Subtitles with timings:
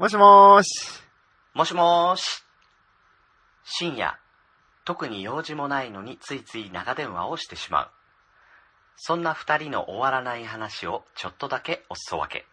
[0.00, 1.02] もしもーし。
[1.52, 2.42] もしもーし。
[3.64, 4.18] 深夜、
[4.86, 7.90] 特に用事もないのについつい長電話をしてしまう。
[8.96, 12.46] そんな二人の終わらない話をちょっとだけおすそ分け。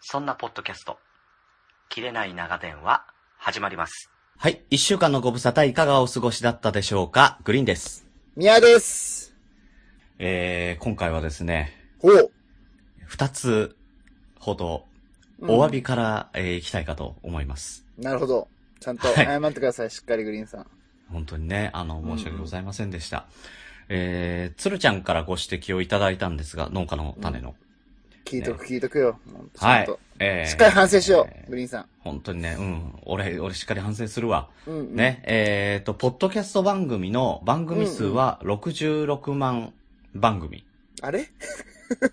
[0.00, 0.96] そんなポッドキャスト、
[1.90, 3.04] 切れない長電話、
[3.36, 4.10] 始まります。
[4.38, 4.64] はい。
[4.70, 7.38] 一週間のご無沙汰いかがお過ごしだったでしょうか？
[7.44, 8.06] グリーンです。
[8.36, 9.36] 宮です。
[10.18, 12.32] えー、今回はですね、ほう。
[13.04, 13.76] 二つ
[14.38, 14.89] ほど、うん
[15.42, 17.84] お詫びから、えー、行きたいかと思います。
[17.98, 18.48] なるほど。
[18.80, 20.66] ちゃんとはい謝ってください、しっかりグリーンさん。
[21.12, 23.26] 本当にね、あの、申し訳ございませんでした。
[23.88, 27.54] えー、つるちゃんからご指摘をいただいたんですが、農家の種の。
[28.24, 29.18] 聞いとく、聞いとくよ。
[29.58, 29.88] はい。
[30.20, 31.82] えーしっかり反省しよえう、グリーンさん。
[31.82, 32.94] ー本当にね、うん。
[33.06, 34.48] 俺、俺しっかり反省するわ。
[34.66, 34.94] うん、うん。
[34.94, 39.72] ね、えっ、と、ポッドキャスト番組の番組数は66万
[40.14, 40.64] 番組。
[41.02, 41.26] あれ？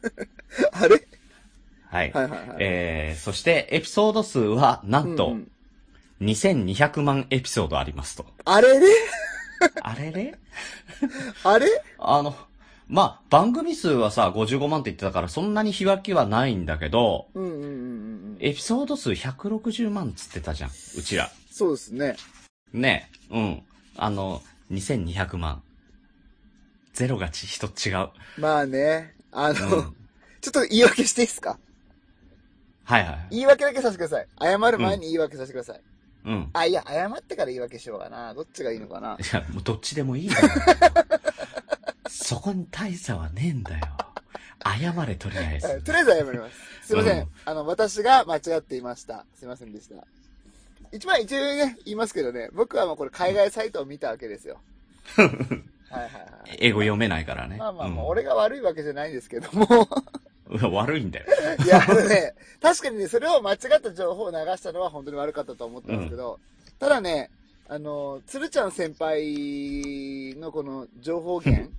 [0.72, 1.07] あれ？
[1.90, 2.12] はい。
[2.12, 2.58] はいはいはい。
[2.60, 5.52] えー、そして、エピソード数は、なんとうんう、ん
[6.20, 8.26] 2200万エピソードありますと。
[8.46, 8.88] あれれ？
[9.82, 10.36] あれれ？
[11.44, 11.68] あれ？
[12.00, 12.36] あの、
[12.88, 18.38] まあ、番組数はさ、55万って言ってたから、そんなに日分けはないんだけど、うんうんうんうんうん。
[18.40, 21.30] エピソード数160万つってたじゃん、うちら。
[21.52, 22.16] そうですね。
[22.74, 23.62] ね、うん。
[23.96, 24.42] あの、
[24.72, 25.62] 2200万。
[26.94, 28.10] ゼロがち、人違う。
[28.40, 29.14] まあね。
[29.32, 29.94] あの、うん
[30.40, 31.60] ちょっと言い訳していいですか？
[32.88, 33.28] はいはい。
[33.32, 34.28] 言い訳だけさせてください。
[34.42, 35.82] 謝る前に言い訳させてください。
[36.26, 36.50] うん。
[36.54, 38.34] あ、いや、謝ってから言い訳しようかな。
[38.34, 39.18] どっちがいいのかな。
[39.20, 40.34] いや、もうどっちでもいいよ。
[42.08, 43.86] そこに大差はねえんだよ。
[44.64, 45.68] 謝れ、とりあえず。
[45.68, 46.88] はいとりあえず謝ります。
[46.88, 47.20] すいません。
[47.20, 49.26] うんあの、私が間違っていました。
[49.38, 49.96] すいませんでした。
[50.94, 54.62] 一番一応ね、言いますけどね、僕はもうこれ海外サイトを見たわけですよ。
[55.18, 55.28] はい
[55.92, 56.58] はいはい。
[56.60, 57.58] 英語読めないからね。
[57.58, 59.68] まあまあまあ、うん俺が悪いわけじゃないんですけども。
[60.72, 61.26] 悪いんだよ。
[61.66, 66.40] いや、あのね、確かにね、それを間違った情報を流したのは本当に悪かったと思ったんですけど、
[66.80, 67.30] ただね、
[67.68, 71.70] あの、鶴ちゃん先輩のこの情報源、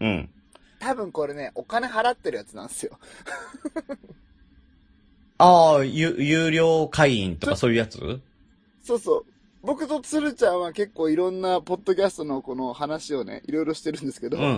[0.00, 0.28] うん。
[0.80, 2.98] 多分これね、お金払ってるやつなんですよ。
[5.38, 8.20] ああ、有、有料会員とかそういうやつ？
[8.82, 9.26] そうそう。
[9.66, 14.52] 僕と鶴ちゃんは結構いろんなポッドキャストのこの話をね、いろいろしてるんですけど、うんうんう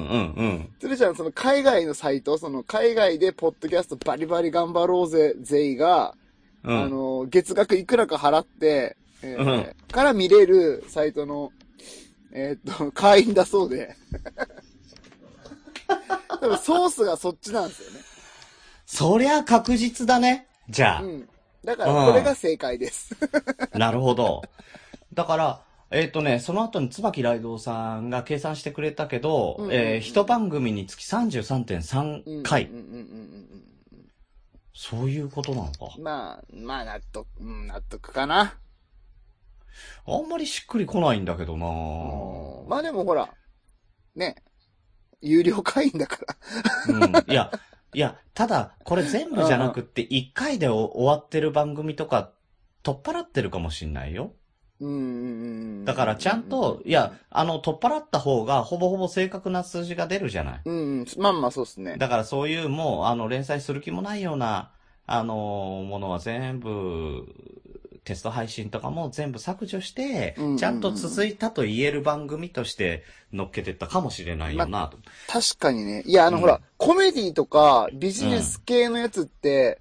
[0.44, 0.68] ん。
[0.80, 6.14] 鶴ちゃんその海外のサイト、その海外でポッドキャストバリバリ頑張ろうぜ、勢が、
[6.62, 6.82] うん。
[6.82, 11.52] あの、月額いくらか払って、えーうんから見れるサイトの、
[12.30, 13.96] えーっと、会員だそうで。
[16.28, 18.00] 多分ソースがそっちなんですよね。
[18.84, 20.48] そりゃ確実だね。
[20.68, 21.02] じゃあ。
[21.02, 21.28] うん。
[21.64, 23.16] だからこれが正解です。
[23.72, 24.42] なるほど。
[25.18, 33.64] だから、えっ、とね、その後に椿ライドウさんが計算してくれたけど、うんうんうんえー一番組につき33.3回、うんうんうん
[34.80, 35.92] そういうことなのか。
[35.98, 36.04] うん。
[36.04, 38.54] まあ、まあ納得、うん、納得かな。
[40.06, 41.66] あんまりしっくりこないんだけどな
[42.68, 43.28] まあでもほら、
[44.14, 44.36] ね、
[45.20, 46.18] 有料会員だか
[46.88, 46.94] ら。
[46.94, 47.16] うん。
[47.28, 47.50] いや、
[47.92, 52.30] いや、ただ、これ全部じゃなくって、1回でお終わってる番組とか、
[52.84, 54.32] 取っ払ってるかもしんないよ。
[54.80, 54.98] うんうんう
[55.82, 55.84] ん。
[55.84, 60.60] だからちゃんと、いや、あの、取っ払った方が、ほぼほぼ正確な数字が出るじゃない。
[60.64, 61.96] うんうん、まあまあそうですね。
[61.96, 64.70] だからそういうもう、あの、連載する気もないような、
[65.06, 65.34] あの、
[65.88, 67.26] ものは全部、
[68.04, 74.96] テスト配信とかも全部削除してうんうんうん、ちゃんと続いたと言える番組として乗っけてったかもしれないよな、と。
[75.28, 76.02] 確かにね。
[76.06, 79.80] いや、あの、うんほら、コメディとかビジネス系のやつって、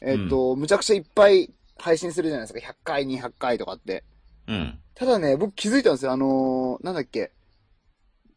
[0.00, 2.72] えっと、むちゃくちゃいっぱい配信するじゃないですか。
[2.72, 4.02] 100回、200回とかって。
[4.48, 4.78] うん。
[4.94, 6.12] ただね、僕気づいたんですよ。
[6.12, 7.32] あのーなんだっけ。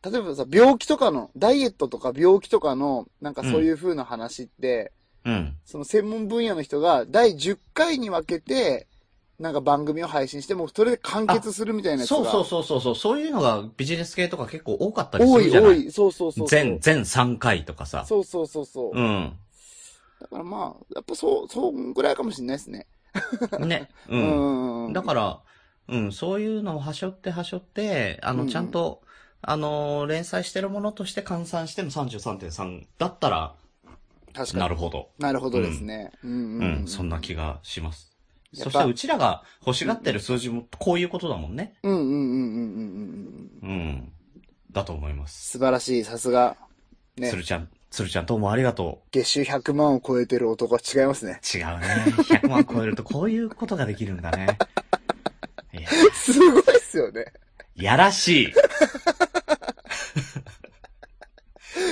[0.04, 4.92] 例えばさ、病気とかの、ダイエットとか病気とかの、なんかそういう風な話って、
[5.26, 5.56] うん。
[5.66, 8.88] その専門分野の人が第10回に分けて、
[9.40, 12.16] なんか番組を配信して、もうそれで完結するみたいなやつが。
[12.18, 15.78] そうそうそうそうそう、そういうのがビジネス系とか結構多かったりす多いるじゃない？
[15.86, 15.92] 多い。
[15.92, 16.48] そうそうそうそう。
[16.48, 18.06] 全、全3回とかさ。
[18.06, 19.00] そうそうそうそう。
[19.00, 19.34] うん。
[20.20, 22.88] だからまあ、やっぱそう、そうぐらいかもしれないですね。
[23.60, 23.90] ね。
[24.10, 24.90] ううん。
[24.90, 24.94] ん。
[24.94, 25.40] だから、
[25.88, 29.02] うん、そういうのをはしょってはしょって、あの、うんちゃんと、
[29.42, 33.56] あの、連載してるものとして換算しての33.3だったら、
[34.34, 34.60] 確かに。
[34.60, 35.10] なるほど。
[35.18, 36.12] なるほどですね。
[36.24, 38.12] うん、うん、そんな気がします。
[38.54, 41.74] そして、うちらが欲しがってる数字もこういうことだもんね。
[41.84, 43.70] うん、うん、うん、うん、うん、うん。
[43.70, 44.12] うん。
[44.72, 45.52] だと思います。
[45.52, 46.58] 素晴らしい、さすが。
[47.18, 47.36] ねつ。
[47.36, 51.40] るちゃん、つるちゃんどうもありがと月収100万を超えてる男は違いますね。
[51.42, 51.58] う。
[51.58, 51.88] 違うね。
[52.18, 54.58] 100万超えるとこういうことができるんだね。
[56.22, 57.26] すごいっすよね。
[57.76, 58.54] やらしい。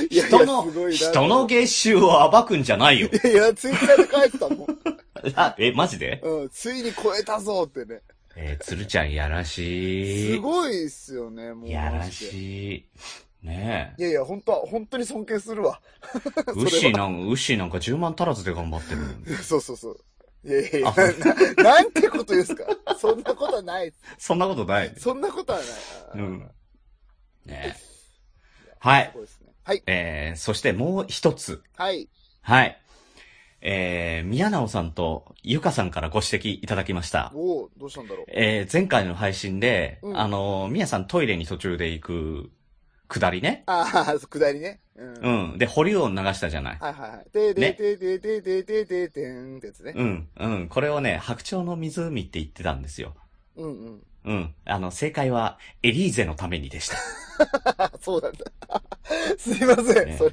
[0.09, 3.07] 人の人の月収を暴くんじゃないよ。
[3.07, 4.79] いやいや、ツイッターで書いてたもん。
[5.35, 6.19] あ、え、マジで？
[6.23, 8.01] うん、ついに超えたぞってね。
[8.35, 10.33] えー、鶴ちゃんやらしい。
[10.35, 11.69] すごいっすよね、もう。
[11.69, 12.11] やらい。
[12.11, 12.85] しい。
[13.41, 15.81] ねいやいや、本当は、本当に尊敬するわ。
[16.15, 16.51] え。
[16.51, 19.37] ウッシーなん、ーなんか10万足らずで頑張ってる。
[19.37, 19.99] そうそうそう。
[20.43, 22.63] いやいやいやあな、なんてことですか？
[22.97, 23.93] そんなことはない。
[24.17, 24.93] そんなことない。
[24.97, 25.67] そんなことはない。
[26.15, 26.39] うん。
[27.45, 27.75] ねえ。
[28.79, 29.13] はい。
[29.63, 29.83] はい。
[29.85, 31.61] えー、そしてもう一つ。
[31.75, 32.07] はい。
[32.41, 32.81] はい。
[33.61, 37.33] えー、宮直さんとゆかさんからご指摘いただきました。
[37.35, 38.25] おおどうしたんだろう。
[38.29, 42.51] えー、前回の配信で、うんあの、宮さんトイレに途中で行く、
[43.09, 43.63] くだりね。
[43.65, 44.79] ああ、下りね。
[44.95, 45.57] うん。
[45.57, 46.77] で、保留音流したじゃない。
[46.79, 47.29] はいはい。
[47.31, 49.93] てでてでてでてでてんってやつね。
[49.95, 50.67] うん、うん。
[50.69, 53.15] これをね、白鳥の湖って言ってたんですよ。
[53.57, 54.03] うんうん。
[54.25, 54.53] うん。
[54.65, 56.97] あの、正解は、エリーゼのためにでした。
[57.83, 58.39] あ そうなんだ。
[59.39, 60.31] すいません、ねそれ。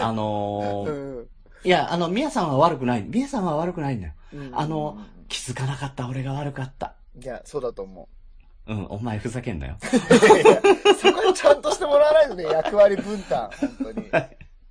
[0.00, 1.28] あのうーん。
[1.64, 3.02] いや、あの、宮さんは悪くない。
[3.02, 4.12] 宮さんは悪くないんだよ。
[4.32, 4.98] うんあの、
[5.28, 6.94] 気づかなかった俺が悪かった。
[7.20, 8.21] いや、そうだと思う
[8.66, 9.76] ん、お前ふざけんなよ。
[9.80, 14.10] そこはちゃんとしてもらわないとね、役割分担、本当に。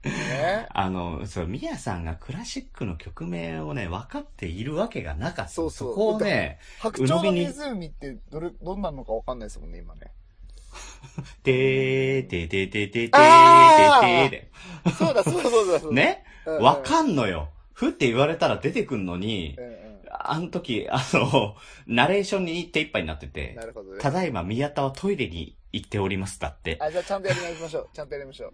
[0.04, 0.66] ね。
[0.70, 5.52] あの、そう、宮さんがクラシックの曲名をね、分かっているわけがなかった。
[5.52, 10.12] そうそうこをね、白鳥の湖ってどれ、どんなのかわかんないですもんね、今ね。
[11.44, 14.52] てー、てーてーてーてーてーてあーーて
[14.98, 16.24] そうだ、そうだそうだね？
[16.46, 16.64] うんうん。
[16.64, 17.50] わかんのよ。
[17.74, 19.81] ふって言われたら出てくんのにう、んうん。
[20.14, 21.56] あの時、 あの、
[21.88, 24.00] ナレーションに手一杯になっててな、るほどね。
[24.00, 26.78] ただいま宮田はトイレに行っておりますだって。
[26.80, 27.90] あ、じゃあちゃんとやりましょう。
[27.96, 28.54] ちゃんとやりましょう。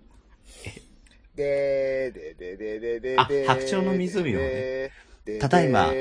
[1.36, 4.92] でー、ででででであで白鳥の湖をね
[5.40, 5.94] ただいま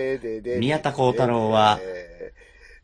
[0.59, 2.33] 宮田幸太郎はで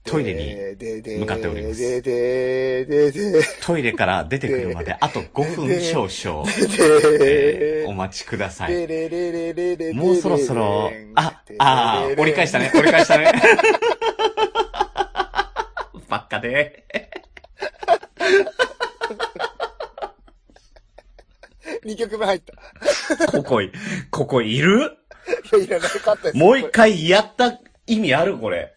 [0.04, 6.44] トイレに向かっておりますでででででトイレから出てくるまであと5分少々、
[7.18, 8.72] でえーお待ちください。
[8.72, 10.90] でれれれれれもうそろそろ、
[11.62, 13.32] あ、あー、折り返したね、折り返したね。
[16.08, 16.84] ばっかで。
[21.84, 23.26] 2曲目入った。
[23.28, 23.72] ここい、
[24.10, 24.96] ここいる？
[25.52, 26.36] いや、いらなかったです。
[26.36, 28.38] もう一回やった意味ある？
[28.38, 28.74] これ。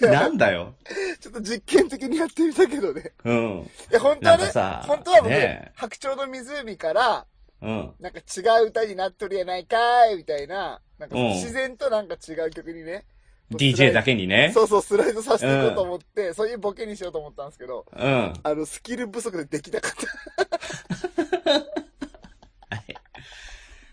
[0.00, 0.74] やなんだよ。
[1.20, 3.12] ちょっと実験的にやってみたけどね。
[3.24, 3.70] うん。
[3.90, 4.44] いや、本当はね
[4.86, 7.26] 本当は僕、ね白鳥の湖から、
[7.62, 7.94] うん。
[8.00, 13.04] なんか違う歌になっとるやないかーい、みたいな、なんかうん自然となんか違う曲にね。
[13.50, 14.50] DJ だけにね。
[14.52, 18.32] そうそう、スライドさせていこうと思って、そういうボケにしようと思ったんですけど、うん。
[18.42, 21.52] あの、スキル不足でできなかった。
[22.76, 22.96] はい。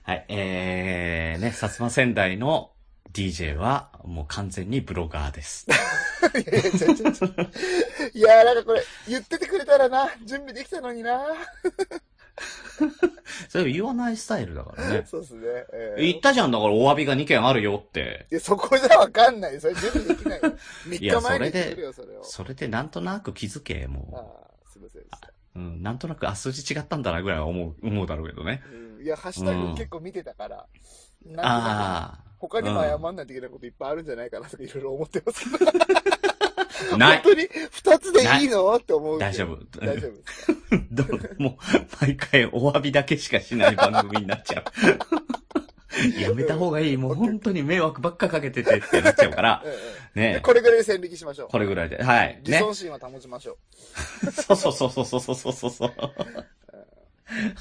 [0.04, 0.26] はい。
[0.28, 2.72] えー、ね、薩摩仙台の
[3.12, 5.68] DJ はもう完全にブロガーです。
[8.16, 11.22] いやいや、なんかこれ、言っててくれたらな、準備できたのにな。
[13.50, 15.03] それ言わないスタイルだからね。
[15.06, 15.41] そうっすね。
[15.71, 18.27] えー言ったじゃん、だからお詫びが2件あるよって。
[18.31, 19.59] いや、そこじゃわかんない。
[19.59, 20.39] それ準備できない。
[20.39, 22.24] 3 いや日前にで言ってくれよ、それを。
[22.24, 24.09] それでなんとなく気づけ、あも
[24.65, 25.01] あ、すいません。
[25.01, 25.06] う。
[25.56, 28.63] うん、なんとなく、あ、数字違ったんだなぐらいは思う、思うだろうけどね。
[28.71, 30.65] うんいや、ハッシュタグ結構見てたから、
[31.25, 35.71] なんとなくあ他にも謝んないといけないこといっぱいあるんじゃないかなとかいろいろ思ってますけど。
[36.98, 37.22] ない。
[37.24, 38.76] 本当に二つでいいの？
[38.76, 39.20] って思う。
[39.20, 39.80] 大丈夫。
[39.80, 40.14] 大丈夫。
[40.92, 41.56] どうもう、
[42.02, 44.64] 毎回お詫びだけしかしない番組になっちゃう。
[46.20, 46.98] やめた方がいい。
[46.98, 49.64] もう本当に迷惑ばっかかけててってなっちゃうから。
[50.16, 51.48] ねこれぐらいで線引きしましょう。
[51.50, 52.02] これぐらいで。
[52.02, 52.28] はい。
[52.30, 53.57] ね、自尊心は保ちましょ
[54.28, 54.31] う。
[54.31, 55.94] そうそうそうそうそうそうそう。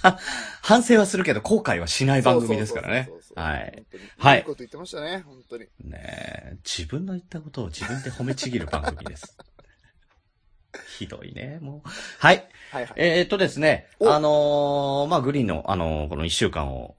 [0.02, 0.19] は
[0.62, 2.19] 反省はするけど後悔はしなう。
[2.19, 3.87] い番組ですからねはい。
[4.19, 5.64] はいいいこと言ってましたね、本当に。
[5.85, 9.37] ねえ、自分の言ったことを自分で褒めちぎる番組です。
[10.99, 11.88] ひどいね、もう。
[12.19, 12.49] はい。
[12.71, 12.92] はいはい。
[12.97, 16.97] えー、っとですね、おあのーまあ、グリーンの、あのーこの一週間を、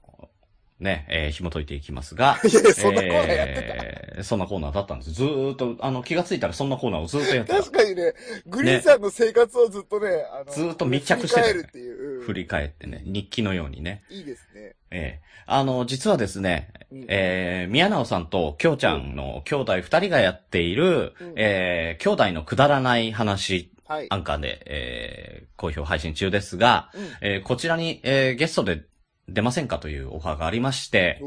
[0.80, 2.38] ね、えー紐解いていきますが。
[2.44, 3.60] いやいやそんなコーナーやってた？
[3.62, 5.12] えーそんなコーナーだったんです。
[5.12, 7.58] ずーっと、あの、気がついたらそんなコーナーをずーっとやってた。
[7.58, 8.12] 確かにね、
[8.46, 12.18] グリーンさんの生活をずっとね、あの、ずっと密着してね振り返るっていう。
[12.18, 14.02] うん振り返ってね、日記のようにね。
[14.08, 14.74] いいですね。
[14.90, 24.06] ええあの、実はですね、うんえー、宮直さんと京ちゃんの兄弟二人がやっている、うんえー、兄弟のくだらない話、はい。
[24.08, 28.84] アンカーで、えー、好評配信中ですが、うんえーこちらに、えーゲストで
[29.28, 31.20] 出ませんかというオファーがありまして、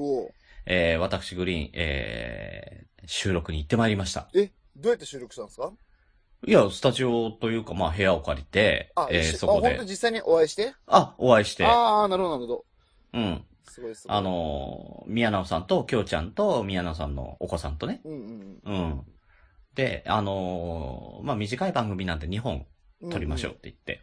[0.65, 4.27] えー私グリーン、えー収録に行ってまいりました。
[4.33, 5.71] え、どうやって収録したんですか？
[6.45, 10.73] いや、スタジオというか、まあ、部屋を借りて、あ、えーそこであ本当、実際にお会いして？
[10.87, 12.65] あ、お会いして、ああ、なるほど、なるほど。
[13.13, 13.45] うん。
[13.63, 14.17] すごいすごい。
[14.17, 19.01] あ、のー宮直さんと京ちゃんと宮直さんのお子さんとね、うんうんうん。
[19.73, 22.65] で、あのーまあ、短い番組なんで2本
[23.01, 23.09] うん。
[23.09, 24.01] 撮りましょうって言って。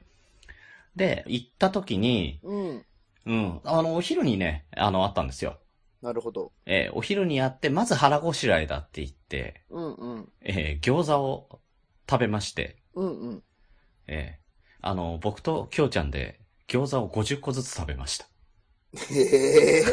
[0.96, 2.84] で、行った時に、うん。
[3.26, 3.37] うん。
[3.37, 5.59] うん、あの、お昼にね、あの、あったんですよ。
[6.02, 6.52] なるほど。
[6.66, 10.33] えーお昼にやって、まず腹ごしらえだって言って、うんうん。
[10.43, 11.61] えー餃子を
[12.09, 13.43] 食べまして、うんうん。
[14.07, 14.45] えー
[14.87, 18.26] あの、僕ときょうちゃんで餃子を50個ずつ食べました。
[19.14, 19.85] へえ。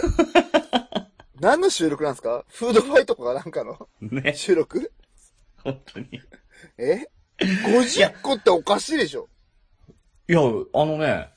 [1.40, 2.44] 何の収録なんですか？
[2.50, 3.88] フードファイトとかなんかの？
[4.02, 4.92] ね、収録？
[5.64, 6.06] 本当に。
[6.08, 6.10] い
[6.78, 7.08] え
[7.40, 9.30] ?50 個っておかしいでしょ
[10.28, 11.30] や、あのね、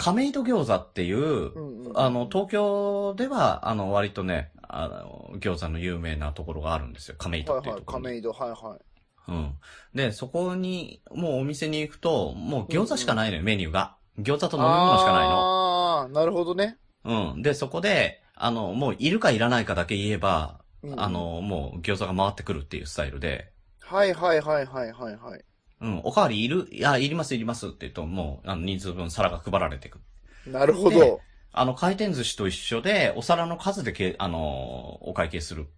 [0.00, 1.98] 亀戸餃子っていう、うんうん。
[1.98, 7.16] あの、東京では、あの、割とね、あの、餃子の有名なところがあるんですよ。
[7.18, 7.70] 亀戸はいはい。
[7.72, 8.22] っていうところに。
[8.22, 8.80] 亀戸、はいはい。
[9.28, 9.54] うん。
[9.94, 13.96] で、そこに、もうお店に行くと、もう餃子しかないのよ、メニューが。
[14.18, 16.00] 餃子と飲み物しかないの。
[16.00, 16.78] ああ、なるほどね。
[17.04, 17.42] うん。
[17.42, 25.44] で、そこで、あの、もういるかいらないかだけ言えば、うんうんあの、もう餃子が回ってくるっていうスタイルで、はいはいはいはいはいはい。
[25.80, 26.68] うん、おかわりいる？
[26.70, 29.98] いや、いりますいりますって言うと、もう、あの、人数分皿が配られていく。
[30.46, 31.20] なるほでど。
[31.52, 35.68] あの、回転寿司と一緒で、お皿の数でけ、あの、お会計する。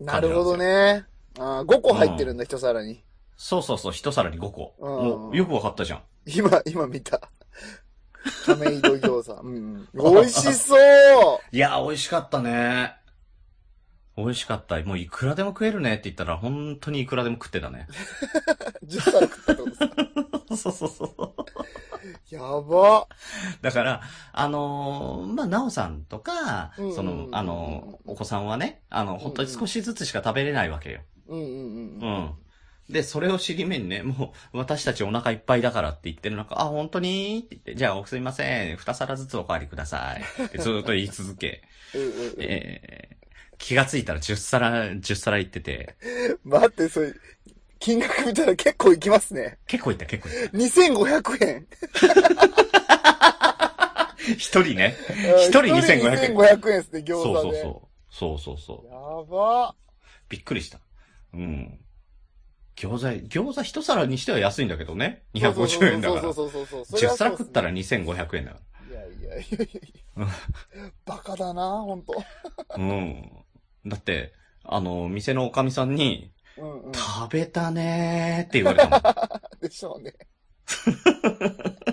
[0.00, 1.04] なるほどね。
[1.38, 3.02] あー5個入ってるんだ、一皿に。
[3.36, 4.74] そうそうそう、一皿に5個。
[4.78, 6.02] うんもう、よくわかったじゃん。
[6.26, 7.20] 今、今見た。
[8.46, 9.40] 亀戸餃子。
[9.42, 10.14] うんうん。
[10.14, 10.78] 美味しそう
[11.54, 12.94] いや、美味しかったね。
[14.16, 14.80] 美味しかった。
[14.82, 17.86] もういくらでも食えるねって言ったら、本当にいくらでも食ってたね。
[18.86, 19.96] !10 皿食ったってことですか？
[20.56, 22.34] そうそうそう。
[22.34, 23.08] やば。
[23.62, 24.02] だから、
[24.32, 31.00] あのーまあ、なおさんとかうんうんうん、その、あのーお子さんはね、あの、本当に少しずつしか食べれないわけよ。
[31.28, 32.12] うんうんううん。
[32.24, 32.34] ん。
[32.90, 37.38] で、それを尻目にね、もう、私たちお腹いっぱいだからって言ってる中、あ、本当に？
[37.38, 40.44] って言って、じゃあ、おすいません、二皿ずつおかわりください。
[40.44, 41.62] ってずっと言い続け、
[41.94, 43.22] うんうんうんえー
[43.62, 45.94] 気がついたら10皿、10皿いってて、
[46.42, 47.14] 待って、それ、
[47.78, 49.56] 金額見たら結構いきますね。
[49.68, 50.56] 結構いった、結構いった。
[50.58, 51.66] 2500円。
[54.36, 54.96] 一人ね。
[55.36, 57.60] 一人2500円2500円ですね、餃そう子で。
[57.62, 57.72] そう
[58.10, 58.34] そう。
[58.34, 58.86] そうそうそう。
[58.92, 58.98] や
[59.30, 59.76] ば。
[60.28, 60.80] びっくりした。
[61.32, 61.78] うん。
[62.74, 65.22] 餃子、餃子一皿にしては安いんだけどね。
[65.34, 66.22] 250円だから。
[66.22, 67.00] そうそうそうそうそう。
[67.00, 68.58] 10皿食ったらい2500円だか
[68.92, 69.70] やいやいやい
[70.18, 70.26] や
[71.06, 72.12] バカだな、ほんと。
[72.68, 72.76] ら。
[72.76, 73.41] うん。
[73.86, 74.32] だって、
[74.64, 76.92] あの、店のおかみさんに、うんうん。
[76.92, 79.02] 食べたねーって言われたもん。
[79.60, 80.14] でしょうね。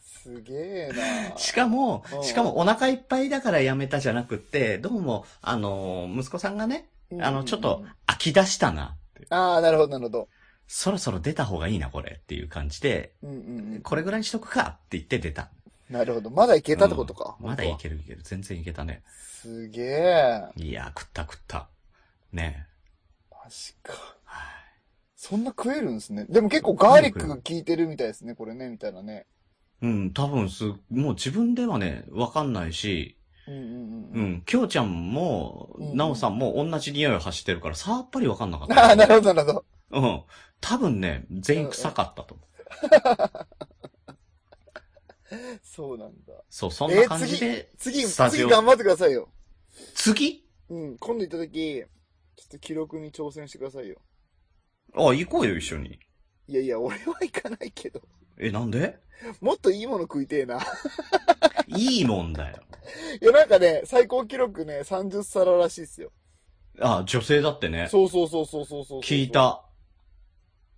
[0.00, 0.88] すげえ
[1.32, 1.36] な。
[1.36, 6.88] しかもうん、しかもお腹いっぱいだからやめたじゃなくって、どうも、あの、息子さんがね、
[7.20, 7.84] あの、ちょっと。
[8.06, 9.26] 飽き出したなって。
[9.30, 10.28] ああ、なるほど、なるほど。
[10.68, 13.34] そろそろ出た方がいいな、これっていう感じで、うんう
[13.78, 15.50] んこれぐらいにしとくかって言って出た。
[15.90, 15.96] うん。
[15.96, 16.30] なるほど。
[16.30, 17.36] まだいけたってことか。
[17.40, 17.76] うんまだいる。
[17.78, 18.20] けるいける。
[18.22, 19.02] 全然いけたね。
[19.42, 20.42] すげえ。
[20.56, 21.68] いや、食った食った。
[22.32, 22.66] ね
[23.30, 23.92] マジか。
[24.24, 24.52] はい
[25.16, 26.26] そんな食えるんですね。
[26.28, 29.26] でも結構ガーリックが効いてるみたいですね、これね、みたいなね。
[29.82, 33.62] うん、多分す、もう自分ではね、わかんないし、うんうん
[34.12, 34.36] ううん。
[34.38, 38.90] ん、きょうちゃんも、うんなおさんも同じ匂いを発してるから、さっぱりわかんなかっあた。
[38.90, 39.64] あ、 なるほど、なるほど。
[39.90, 40.22] うん。
[40.60, 42.46] 多分ね、全員臭かったと思う。
[45.62, 46.32] そうなんだ。
[46.48, 49.28] そう、そんな感じで、次、スタジオ次頑張ってくださいよ。
[49.94, 50.44] 次？
[50.68, 51.84] うん、今度行った時、
[52.36, 54.00] ちょっと記録に挑戦してくださいよ。
[54.94, 55.98] あ、行こうよ、一緒に。
[56.48, 58.02] いやいや、俺は行かないけど。
[58.38, 58.98] え、なんで？
[59.40, 60.60] もっといいもの食いてえな。
[61.68, 62.62] いいもんだよ。
[63.20, 66.12] いや、なんかね、最高記録ね、30皿らしいっすよ。
[66.80, 67.88] あ、女性だってね。
[67.90, 69.00] そうそうそうそうそうそう。
[69.00, 69.30] 聞い。
[69.30, 69.64] た。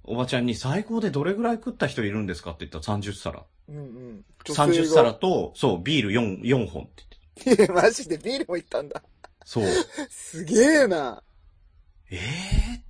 [0.04, 3.44] おばちゃんに最高でどれぐらい食った人いるんですかって言ったら30皿。
[3.68, 4.25] うんうん。
[4.44, 7.04] 30皿と、そう、ビール4、4本って
[7.44, 7.62] 言って。
[7.64, 9.02] いや、マジでビールも行ったんだ。
[9.44, 9.64] そう。
[10.11, 11.23] すげえな。
[12.11, 12.84] ええ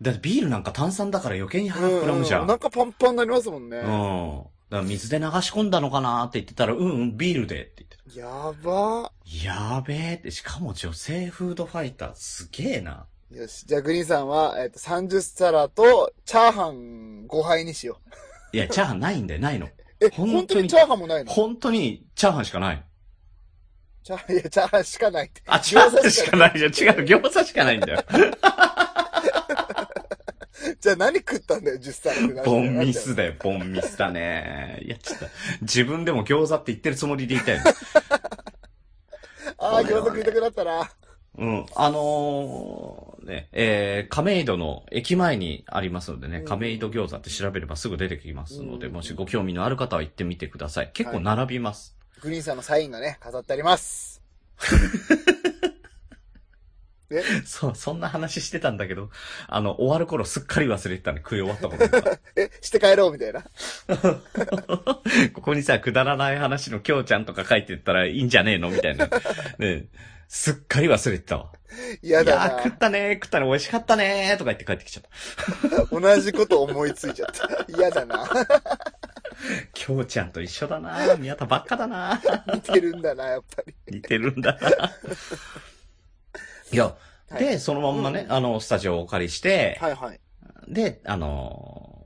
[0.00, 2.42] だってビールなんか炭酸だから余計に腹膨らむじゃん。
[2.42, 3.78] うお腹パンパンになりますもんね。
[3.78, 4.42] うん。
[4.70, 9.10] だから水で流し込んだのかなって言ってたら、うんうん、ビールでって言ってやば。
[9.24, 9.46] た。
[9.46, 13.06] やべえって、しかも女性フードファイター、すげえな。
[13.30, 13.66] よし。
[13.66, 18.00] じゃあ、グリーンさんは、えっ、と、30皿と、チャーハン5杯にしよ
[18.52, 19.66] いや、チャーハンないんだよ、ないの。
[19.66, 19.70] う。
[20.00, 21.30] え、本当にチャーハンもないの？
[21.32, 22.82] 本当に、チャーハンしかない。
[24.02, 25.42] チャーハン、 いや、チャーハンしかないって。
[25.46, 26.96] あ、チャーハンしかないじゃん。
[26.96, 28.02] 違う、餃子しかないんだよ。
[30.80, 34.80] じゃあ何食ったんだよ、10皿ってボンミスだよ、ボンミスだね。
[34.82, 35.26] いや、ちょっと、
[35.62, 37.60] 自分でも餃子って言ってるつもりでいたよ。
[39.58, 40.90] ああ、餃子食いたくなったな。
[41.38, 41.66] うん。
[41.76, 50.90] あのーね、えー、亀戸の駅前にありますのでね、うん亀戸餃子って調べればすぐ出てきますので、うんもしご興味のある方は行ってみてください。
[50.92, 51.96] 結構並びます。
[52.20, 54.20] グリーンさんのサインがね、飾ってあります。
[57.10, 57.22] え？
[57.46, 59.10] そう、そんな話してたんだけど、
[59.46, 62.18] あの、終わる頃すっかり忘れてたね、食い終わったこと。
[62.36, 63.44] え、して帰ろうみたいな。
[65.32, 68.68] ここにさ、くだらない話のきょうちゃんとか書いてったらいいんじゃねえの？
[68.70, 69.06] みたいな。
[69.58, 69.86] ね
[70.28, 71.52] すっかり忘れてたわ。
[72.02, 76.00] 嫌だいやー、食なったねー、食ったね、美味しかったねー、とか言って帰ってきちゃった。
[76.00, 77.48] 同じこと思いついちゃった。
[77.68, 78.28] 嫌だな
[79.72, 82.20] きょうちゃんと一緒だな宮田ばっかだな
[82.52, 83.74] 似てるんだな、やっぱり。
[83.86, 84.68] 似てるんだな
[86.72, 86.96] いや、は
[87.36, 90.20] いで、そのまんまね、うんあの、スタジオをお借りして、はいはい。
[90.68, 91.98] で、あのー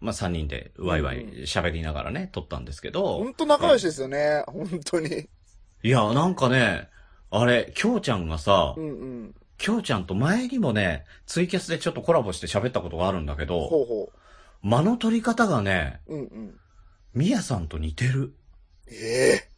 [0.00, 4.42] まあ、三人でワイワイ喋りながらね、撮ったんですけど、ほんと仲良しですよね。
[4.46, 5.28] 本当に。
[5.82, 6.88] いや、なんかね、
[7.30, 9.34] あれ、きょうちゃんがさう、んうん。
[9.58, 14.12] きょうちゃんと前にもね、ツイキャスでちょっとコラボして喋ったことがあるんだけど、ほうほ
[14.62, 16.14] 間の取り方がね、う。
[16.14, 16.60] うんうん。
[17.14, 18.34] みやさんと似てる。
[18.88, 19.50] ええ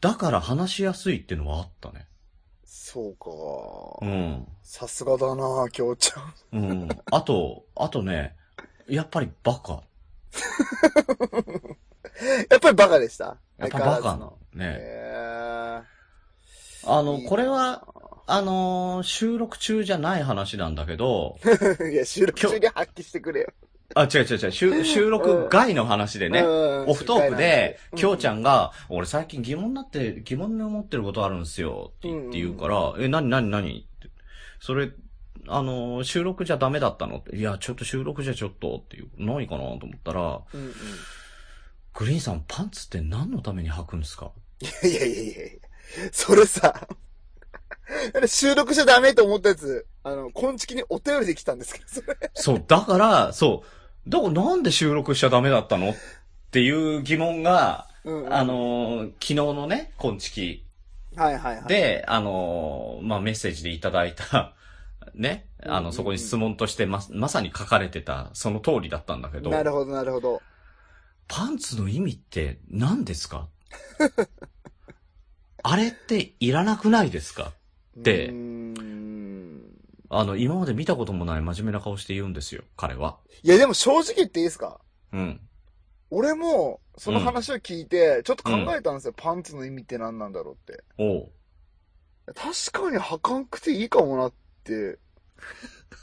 [0.00, 2.06] だから話しやすいってのはあったね。
[2.64, 3.30] そうか。
[4.02, 4.46] うん。
[4.62, 6.62] さすがだな、きょうちゃん。
[6.62, 6.88] うん。
[7.10, 8.36] あと、あとね、
[8.86, 9.82] やっぱりバカ。
[12.50, 13.36] やっぱりバカでした。
[13.58, 14.38] やっぱバカの。。
[14.54, 14.76] ね。
[14.80, 15.80] え
[16.86, 17.86] あの、いいなこれは、
[18.26, 21.38] あのー収録中じゃない話なんだけど、
[21.80, 23.48] え いや、収録中に発揮してくれよ。
[23.94, 28.40] あ、違う違う違う、収収録外の話でね、うんオフトークで、きょうちゃん。
[28.40, 34.08] んが、俺最近疑問になって、疑問に思ってることあるんですよ、って言って言うから、え、なになになにって。
[34.58, 34.90] それ、
[35.46, 37.18] あのー収録じゃダメだったの？
[37.18, 37.36] って。
[37.36, 39.08] いや、ちょっと収録じゃちょっとっていう。
[39.18, 40.74] 何かなと思ったら、うんうん。
[41.94, 44.30] グリーンさんパンツって何のために履くんですか？
[44.60, 46.88] いやいやいやいやそれさ、
[48.26, 52.30] 収録しちゃダメと思ったやつ、あの、今月にお便りで来たんですけど、それ。
[52.34, 53.64] そう、だから、そ
[54.06, 55.94] う、だからなんで収録しちゃダメだったのっ
[56.50, 60.62] ていう疑問が、うんうんあ、のー昨日のね、今月
[61.16, 64.54] はいはいはい。、で、あのーまあ、メッセージでいただいた、
[65.14, 70.42] ね、あの、そこに質問としてま、まさに書かれてた、その通りだったんだけど、なるほどなるほど。
[71.28, 73.48] パンツの意味って何ですか？
[75.62, 77.52] あれっていらなくないですか？
[77.96, 79.60] でうーん
[80.10, 83.18] あの、今まで見たこともない真面目な顔して言うんですよ、彼は。
[83.42, 84.80] いやでも正直言っていいですか？
[85.12, 85.40] うん。
[86.10, 89.14] 俺も、その話を聞いて、ちょっと考えたんですよ。
[89.16, 90.84] パンツの意味って何なんだろうって。
[90.98, 91.32] おう。
[92.34, 94.32] 確かに履かんくていいかもなっ
[94.62, 94.98] て、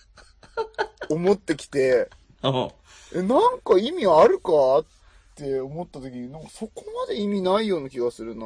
[1.09, 2.09] 思ってきて、
[2.41, 2.69] あ
[3.15, 4.79] え、なんか意味あるか？
[4.79, 4.85] っ
[5.41, 8.45] て思った時に、なんかそこまで意味ないような気がするな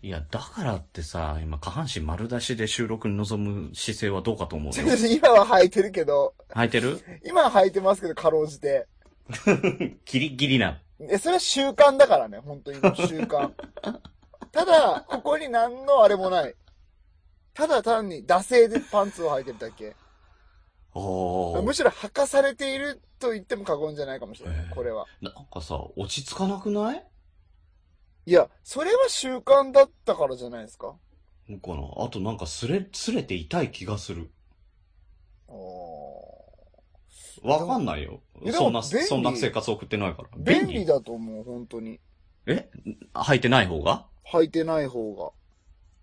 [0.00, 4.96] いや、だからってさ、今下半身丸出しで収録に臨む姿勢はどうかと思うよ。
[5.10, 7.00] 今は履いてるけど、履いてる？
[7.24, 8.86] 今は履いてますけど、かろうじて。
[10.06, 10.80] ギリギリな。
[11.00, 13.50] え、それは習慣だからね、本当に習慣。
[14.52, 16.54] ただ、ここに何のあれもない。
[17.54, 19.96] ただ単に惰性でパンツを履いてるだけ。
[21.62, 25.06] むしろ履かされていると言っても過言じゃないかもしれないへ、ーこれは。
[25.20, 27.04] なんかさ、落ち着かなくない？
[28.26, 30.94] いや、それは習慣だったからじゃないですか。
[31.48, 31.82] なんかな？
[32.04, 34.30] あとなんかすれ、すれて痛い気がする。
[35.48, 36.36] お
[37.42, 38.20] わかんないよ
[38.52, 40.28] そんな、そんな生活を送ってないから。
[40.36, 42.00] 便利だと思う、本当に。
[42.46, 42.68] え？
[43.14, 44.06] 履いてない方が？
[44.32, 45.30] 履いてない方が。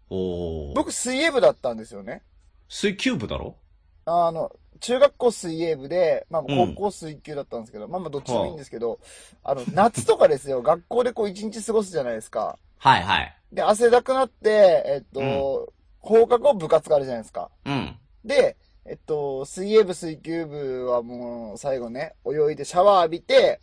[0.10, 0.76] おー。
[0.76, 2.24] 僕、水泳部だったんですよね。
[2.70, 3.58] 水球部だろ？
[4.06, 9.00] あの、中学校水泳部で、まあ、うん高校水球だったんですけど、まあまあ、どっちもいいんですけど、
[9.44, 12.58] あの、夏とかですよ、学校でこう一日過ごすじゃないですか。
[12.78, 13.36] はいはい。
[13.52, 17.50] で、汗だくなって、えっと、放課後部活があるじゃないですか。
[17.66, 17.98] うん。
[18.24, 23.60] で、えっと、水泳部、水球部はもう、最後ね、泳いでシャワー浴びて、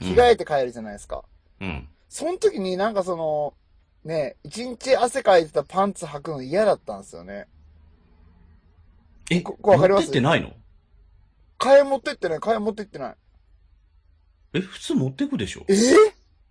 [0.00, 1.24] 着替えて帰るじゃないですか。
[1.60, 1.88] うん。
[2.08, 3.54] その時になんかその、
[4.04, 7.46] ね、一日汗かいてたパンツ履くの嫌だったんですよね。
[9.30, 10.04] え、ここわかります？
[10.06, 10.52] 持ってってないの？
[11.58, 13.16] 替え持ってってない、替え持ってってない。
[14.54, 15.64] え、普通持ってくでしょ？
[15.68, 15.72] え？
[15.74, 15.96] ー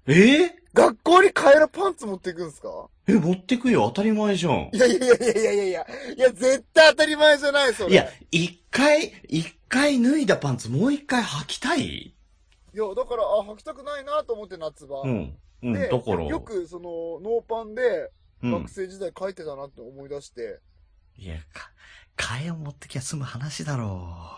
[0.08, 0.46] え？
[0.48, 2.90] ー学校に替えのパンツ持っていくんですか？
[3.08, 3.84] え、持ってくよ。
[3.96, 4.78] 当たり前じゃんい。
[4.78, 5.86] やいやいやいやいやいやいや、
[6.18, 7.92] いや、絶対当たり前じゃない、それ。
[7.92, 11.82] いや、一回、一回脱いだパンツもう一回履きたい？
[11.82, 12.14] い
[12.74, 15.02] や、だから、あ、履きたくないなと思って夏場。
[15.04, 15.38] うん。
[15.64, 16.24] うん、で、だから。
[16.26, 18.12] よく、その、ノーパンで、
[18.44, 18.70] うん学。
[18.70, 20.60] 生時代書いてたなって思い出して、
[21.18, 21.72] いや、か、
[22.18, 24.36] 替えを持ってきゃ済む話だろ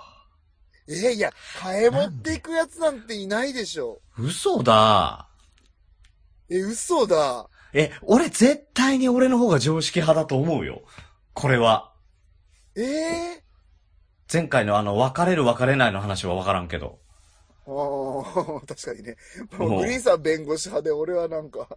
[0.89, 4.01] えいや、替え持っていくやつなんていないでしょ。
[4.17, 4.27] う。
[4.27, 5.27] 嘘だ。
[6.49, 7.49] え、嘘だ。
[7.73, 10.83] え、俺絶対に俺の方が常識派だと思うよ。
[11.33, 11.91] これは。
[12.75, 13.43] ええ
[14.31, 16.99] 前回のあの、別れる別れないの話は分からんけど。
[17.67, 19.17] ああ、確かにね。
[19.57, 21.67] もうグリーンさん弁護士派で、俺はなんか、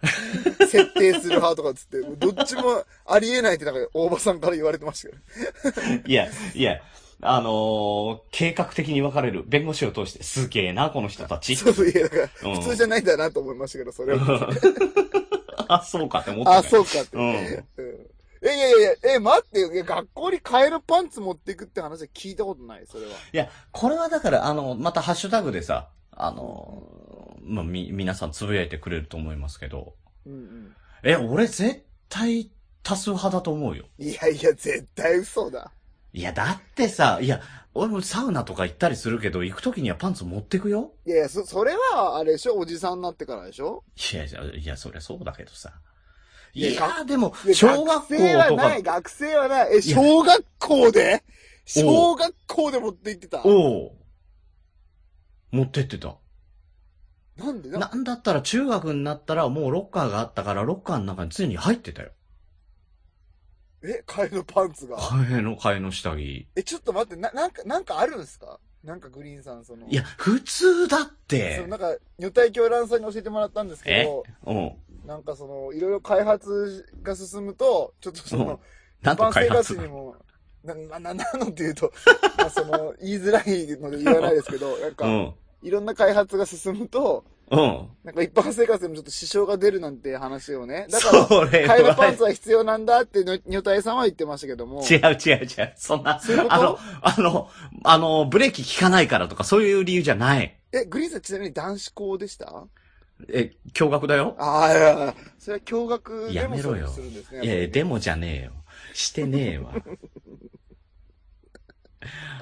[0.68, 6.02] 設定する派とかっつって、どっちもありえないってなんか大場さんから言われてましたけど。
[6.08, 6.80] いや、いや、
[7.20, 9.42] あのー計画的に分かれる。
[9.46, 11.56] 弁護士を通して、すげえな、この人たち。
[11.56, 14.50] そういや、だから、うん普通じゃないんだなと思いましたけど、それは。
[15.68, 17.16] あ、そうかって思ってたあ、そうかって。
[17.16, 19.68] うんうんえ、いやいやいや、え、待ってよ。
[19.84, 23.10] 学校に替えるパンツ持っていくって話は聞いたことない、それは。
[23.10, 25.88] いや、これはだから、あの、またハッシュタグでさ、
[26.20, 29.94] あのーまあ、み、皆さんつぶやいてくれると思いますけど、
[30.26, 30.76] うんうん。
[31.04, 32.50] え、俺絶対
[32.82, 33.86] 多数派だと思うよ。
[33.98, 35.70] いやいや、絶対嘘だ。
[36.12, 37.40] いや、だってさ、いや、
[37.72, 40.92] 俺もサウナとか行ったりするけど、行くときにはパンツ持ってくよ。
[41.06, 42.58] いやいや、そ、それは、あれでしょ？
[42.58, 43.84] おじさんになってからでしょ？
[44.12, 45.72] いやいや、いや、そりゃそうだけどさ。
[46.54, 49.76] いやいや、でも小学校学生はとかない、、学生はない。
[49.76, 51.22] え、小学校で？
[51.64, 53.42] 小学校で持って行ってた？
[53.44, 53.92] おう
[55.50, 56.16] 持ってってた。
[57.36, 57.70] なんで？
[57.70, 62.10] ななんだったら中学になったらもうロッカーがあったから、ロッカーの中に常に入ってたよ。
[63.82, 64.98] え、替えのパンツが？
[64.98, 66.48] 替えの、替えの下着。
[66.56, 68.58] え、ちょっと待って、な、なんか、なんかあるんですか？
[68.82, 69.86] なんかグリーンさん、その。
[69.88, 71.68] いや、普通だっそての。
[71.68, 74.72] なんか、女体狂乱さんに教えてもらったんですけど、うん。
[75.06, 78.60] なんかその、いろいろ開発が進むと、ちょっとそうんの、
[79.02, 80.16] なんと開にも、
[80.64, 81.92] な、な、な、 なのって言うと、
[82.36, 85.34] まあその、言いづらいので言わないですけど、なんか、うん。
[85.62, 87.88] いろんな開発が進むと、うん。
[88.04, 90.86] なんか一般生活でもちょっと支障が出るなんて話をね。
[90.90, 94.82] だから、それ替えのパンはツ、は必要なんだっての、女体さんは言ってましたけども。
[94.82, 95.72] 違う違う違う。
[95.76, 97.48] そんなあの、あの、
[97.84, 100.58] あの、ブレーキ効かないからとかそういう理由じゃない。
[100.72, 102.64] え、グリーンさんちなみに男子校でした？
[103.30, 107.44] え、驚愕だよああ、いやいや、それは驚愕でもそうするんですね。
[107.44, 108.52] いやいや、でもじゃねえよ。
[108.98, 109.72] してねえわ。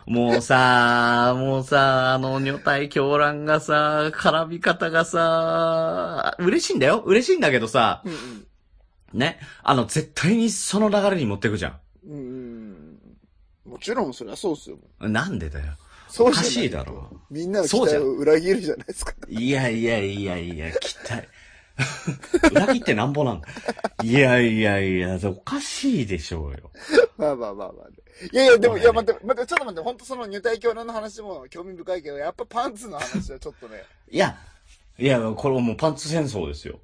[0.06, 8.46] もうさ、もうさ、あの、女体狂乱がさ、絡み方がさ、嬉しいんだよ嬉しいんだけどさ、うんうん。
[9.12, 9.38] ね。
[9.62, 12.98] あの、絶対にその流れに持ってくじゃうんうん。
[13.66, 14.78] もちろん、それはそうっすよ。
[15.06, 15.12] ん。
[15.12, 15.74] なんでだよ。
[16.18, 19.12] おかしいだろみんなの期そうじゃん待を裏切るじゃないですか。
[19.28, 21.28] いやいやいやいや、期待。
[22.52, 23.48] 裏切ってなんぼなんだ？
[24.02, 26.70] いやいやいや、おかしいでしょうよ。
[27.18, 27.88] まあまあまあまあ。
[28.32, 34.38] いやいや、でも、はいいや、待って、待って、ちょっと待って、本当その入隊狂乱の話も興味深いけど、やっぱパンツの話はちょっとね、いや、
[34.98, 36.80] いや、これはもうパンツ戦争ですよ。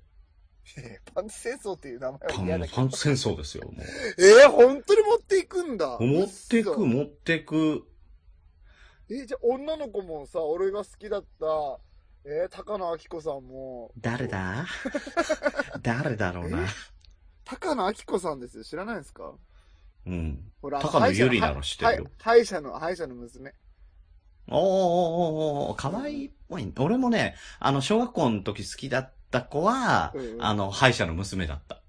[0.76, 2.83] えーパンツ戦争っていう名前パは嫌だけど。
[2.83, 3.66] ンパンツ戦争ですよ。
[3.66, 3.74] も
[4.18, 5.96] えー、本当に持っていくんだ。
[5.98, 7.87] う持ってく、嘘持ってく。
[9.11, 11.46] え、じゃあ女の子もさ、俺が好きだった、
[12.25, 14.67] えー、高野明子さんも、誰だ？
[15.83, 16.67] 誰だろうな。
[17.45, 18.65] 高野明子さんですよ。
[18.65, 19.33] 知らないですか？
[20.07, 20.53] うん。
[20.61, 23.53] ほら、高野由里なら知ってるよはい歯医者の、歯医者の娘。
[24.49, 26.73] おーおーおーおー可愛いっぽい。
[26.79, 31.83] 俺もね、あの、小学校の時好きだった子は、うんうんあの、歯医者の娘だった。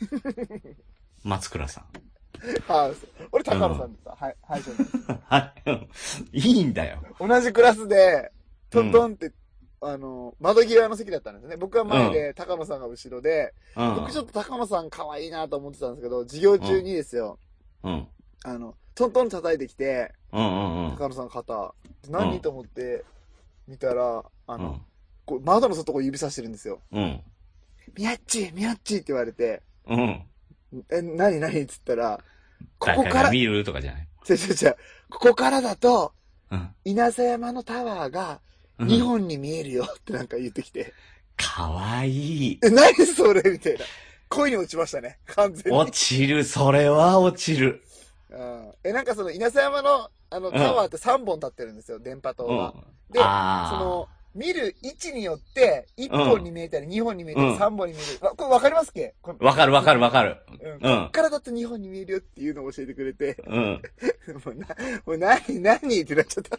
[1.24, 1.84] 松倉さん。
[2.68, 2.90] あ
[3.32, 4.70] 俺高野さんでさ、はい、歯医者
[5.12, 5.20] の。
[5.26, 5.54] は
[6.32, 6.38] い。
[6.40, 7.02] いいんだよ。
[7.18, 8.32] 同じクラスで、
[8.70, 9.32] トントンって、
[9.82, 11.56] あの、窓際の席だったんですね。
[11.56, 13.94] 僕は前で、高野さんが後ろで、うん。
[13.96, 17.38] 僕ちょっと高野さん可愛いなと思ってたんですけど、授業中にですよ、
[17.82, 18.06] うん。
[18.44, 20.96] あの、トントン叩いてきて、うんうんうん。
[20.96, 21.74] 高野さんの肩、
[22.10, 23.04] 何、うんと思って
[23.66, 24.80] 見たら、あの、うん。
[25.24, 26.80] こう窓の外を指さしてるんですよ。
[26.92, 27.22] うん。
[27.96, 30.22] ミヤッチミヤッチって言われて、うん。
[30.90, 32.20] え、何何っつったら、
[32.78, 34.08] ここ誰か、からが見るとかじゃない。
[34.28, 34.76] 違う違う違う、
[35.08, 36.12] ここからだと、
[36.50, 36.68] うん。
[36.84, 38.49] 稲佐山のタワーがうん
[38.80, 40.94] 2本に見えるよってなんか言ってきて、
[41.36, 42.58] かわいい。
[42.62, 43.80] え、何それみたいな。
[44.28, 45.78] 恋に落ちましたね、完全に。
[45.78, 47.82] 落ちる、それは落ちる。
[48.30, 52.74] うんえ、なんかその稲佐山のあのんタワーって3本立ってるんですよ、電波塔うんが。。
[53.10, 58.26] で、その、見る位置によって、1本に見えたり、2本に見えたり、うん3本に見える。
[58.26, 59.14] わこれわかりますっけ？
[59.40, 60.36] わかるわかるわかる。
[60.60, 60.72] うん。
[60.72, 63.82] うんこっからだと2本に見えるよっていうのを教えてくれて、うん。
[64.44, 64.66] もうな、
[65.04, 66.58] もう何、何ってなっちゃった。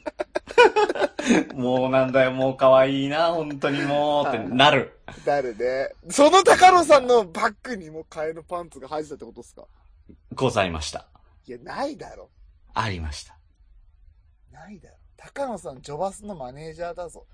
[1.55, 4.99] もうなんだよ、もう可愛いな、本当にもう、ってなる。
[5.25, 5.95] 誰で。
[6.09, 9.65] その高野さんのバッグにも替えのパンツが入ってたってことですか？
[10.33, 11.07] ございました。
[11.47, 12.29] いや、ないだろ。
[12.73, 13.37] ありました。
[14.51, 14.95] ないだろ。
[15.17, 17.25] 高野さん、ジョバスのマネージャーだぞ。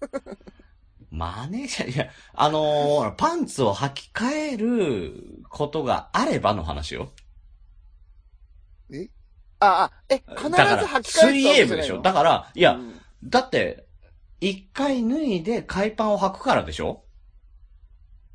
[1.10, 7.10] マネージャー、いや、あのーパンツを履き替えることがあればの話よ。
[8.92, 9.08] え？
[9.58, 12.00] あ、あ、え、必ず履き替え水泳部でしょ。
[12.00, 13.86] だかから、いや、うんだって、
[14.40, 17.04] 一回脱いで海パンを履くからでしょ？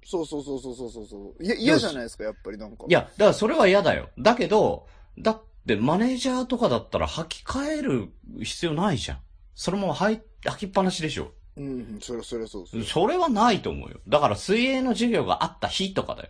[0.05, 1.43] そうそうそうそうそうそうそう。
[1.43, 2.85] いや、嫌じゃないですか、やっぱりなんか。
[2.87, 4.09] い、や、だからそれは嫌だよ。
[4.19, 9.19] だけど、だってマネージャーとかだったら履き替える必要ないじゃん。
[9.55, 11.31] そのまま履い履きっぱなしでしょ。
[11.57, 13.99] うん、それ、それそうそれはないと思うよ。
[14.07, 16.29] だから水泳の授業があった日とかだよ。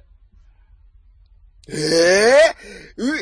[1.68, 2.56] ええ
[2.98, 3.22] う、え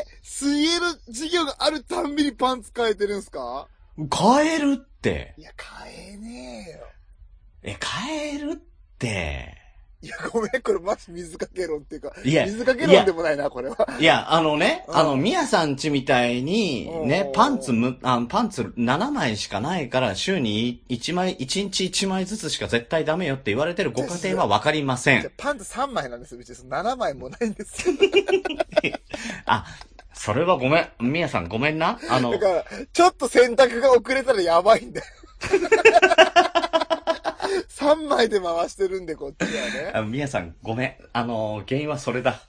[0.00, 3.68] え水泳の授業があるたんびにパンツ変えてるんすか？
[3.96, 5.34] 変えるって。
[5.38, 5.52] いや、
[5.86, 6.86] 変えねえよ。
[7.62, 8.56] え、変えるっ
[8.98, 9.56] て。
[10.04, 13.88] いや、ごめん、これマジ水かけ論っていうか、いや、水かけ論でもないな、これは。
[13.98, 25.32] いや、あのね、うんあの、みやさんちみたいに、ねうん、パンツむ、あパンツ7枚しかないから、週に1枚、1日1枚ずつしか絶対ダメよって言われてるご家庭はわかりません。
[25.38, 27.96] パンツ3枚なんですよ、別にその7枚もないんですよ。
[29.46, 29.64] あ、
[30.12, 30.88] それはごめん。
[31.00, 31.98] みやさんごめんな。
[32.10, 35.06] あのだ、から、ちょっと洗濯が遅れたらやばいんだよ。
[37.74, 39.92] 3枚で回してるんで、こっちはね。
[39.94, 40.96] あみやさんごめん。
[41.12, 42.40] あの、原因はそれだ。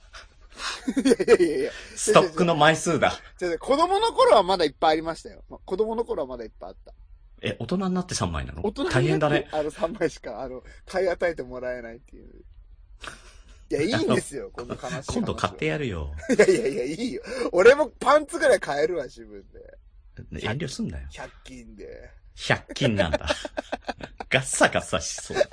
[1.04, 1.72] いやいやいやいや。
[1.96, 3.12] ストックの枚数だ。
[3.38, 5.42] じゃあ子供の頃はまだいっぱいありましたよ。
[5.48, 6.94] ま子供の頃はまだいっぱいあった。
[7.42, 8.64] え、大人になって3枚なの？
[8.64, 9.48] 大人になって大変だね。
[9.50, 12.44] あの3枚しか、あの、買い与えてもらえないっていう。
[13.68, 15.12] いや、いいんですよ、 この悲しい。
[15.14, 16.12] 今度買ってやるよ。
[16.30, 17.22] いやいやいや、いいよ。
[17.52, 19.78] 俺もパンツぐらい買えるわ、自分で。
[20.40, 21.08] 遠慮すんなよ。
[21.10, 22.10] 100均で。
[22.36, 23.26] 100均なんだ。
[24.28, 25.36] ガッサガサしそう。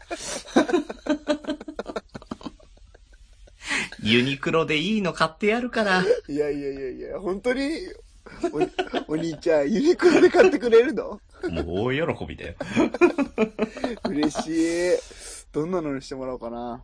[4.02, 6.04] ユニクロでいいの買ってやるから。
[6.28, 7.80] いやいやいやいや、本当に、
[9.08, 11.22] お、お兄ちゃん、ユニクロで買ってくれるの？
[11.50, 12.56] もう大喜びだよ。
[14.10, 14.48] 嬉し
[14.96, 14.98] い。
[15.52, 16.84] どんなのにしてもらおうかな。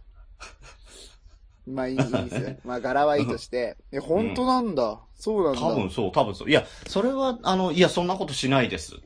[1.68, 2.58] まあいいですよ。
[2.64, 3.78] まあ柄はいいとして。
[3.92, 5.00] え、本当なんだ。
[5.16, 5.60] そうなんだ。
[5.62, 6.50] 多分そう、多分そう。
[6.50, 8.96] いや、それは、あの、いや、そんなことしないです。
[8.96, 9.00] っ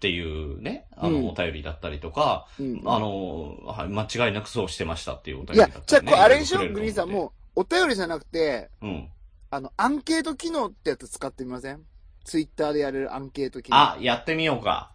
[0.00, 9.08] ていうね、あの、うんお便りだったりとか、うんあの、はい、間違いなくそうしてましたっていうお便いやりだったり、ね。、じゃあこれあれでしょグリーンさん、もう、お便りじゃなくて、うん。
[9.50, 11.80] あの、アンケート機能ってやつ使ってみません？
[12.24, 13.76] ツイッターでやれるアンケート機能。
[13.76, 14.92] あ、やってみようか。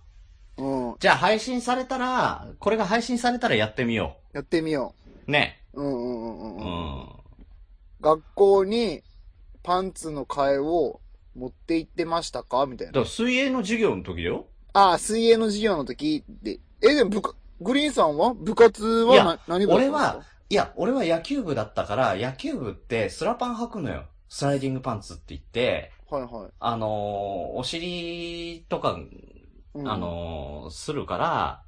[0.57, 0.95] うん。
[0.99, 4.95] じゃあ配信されたら、これが配信されたらやってみよやってみよ
[5.27, 5.31] う。
[5.31, 5.61] ね。
[5.73, 5.81] う。
[5.81, 6.57] うんうんうんうん。
[6.57, 7.09] ううん、ん。
[7.99, 9.03] 学校に
[9.61, 11.01] パンツの替えを
[11.35, 12.65] 持って行ってましたか？
[12.65, 12.93] みたいな。
[12.93, 14.45] だから水泳の授業の時だよ。
[14.75, 16.59] ああ、水泳の授業の時で。
[16.81, 18.33] え、でも部下、グリーンさんは？
[18.33, 24.03] 部活は何部俺は、いや、俺は野球部だったから、野球部ってスラパン履くのよ。
[24.27, 26.51] スライディングパンツって言って、はいはい。
[26.59, 26.89] あのー
[27.57, 28.99] お尻とか、
[29.73, 31.63] うんあ、のーするから、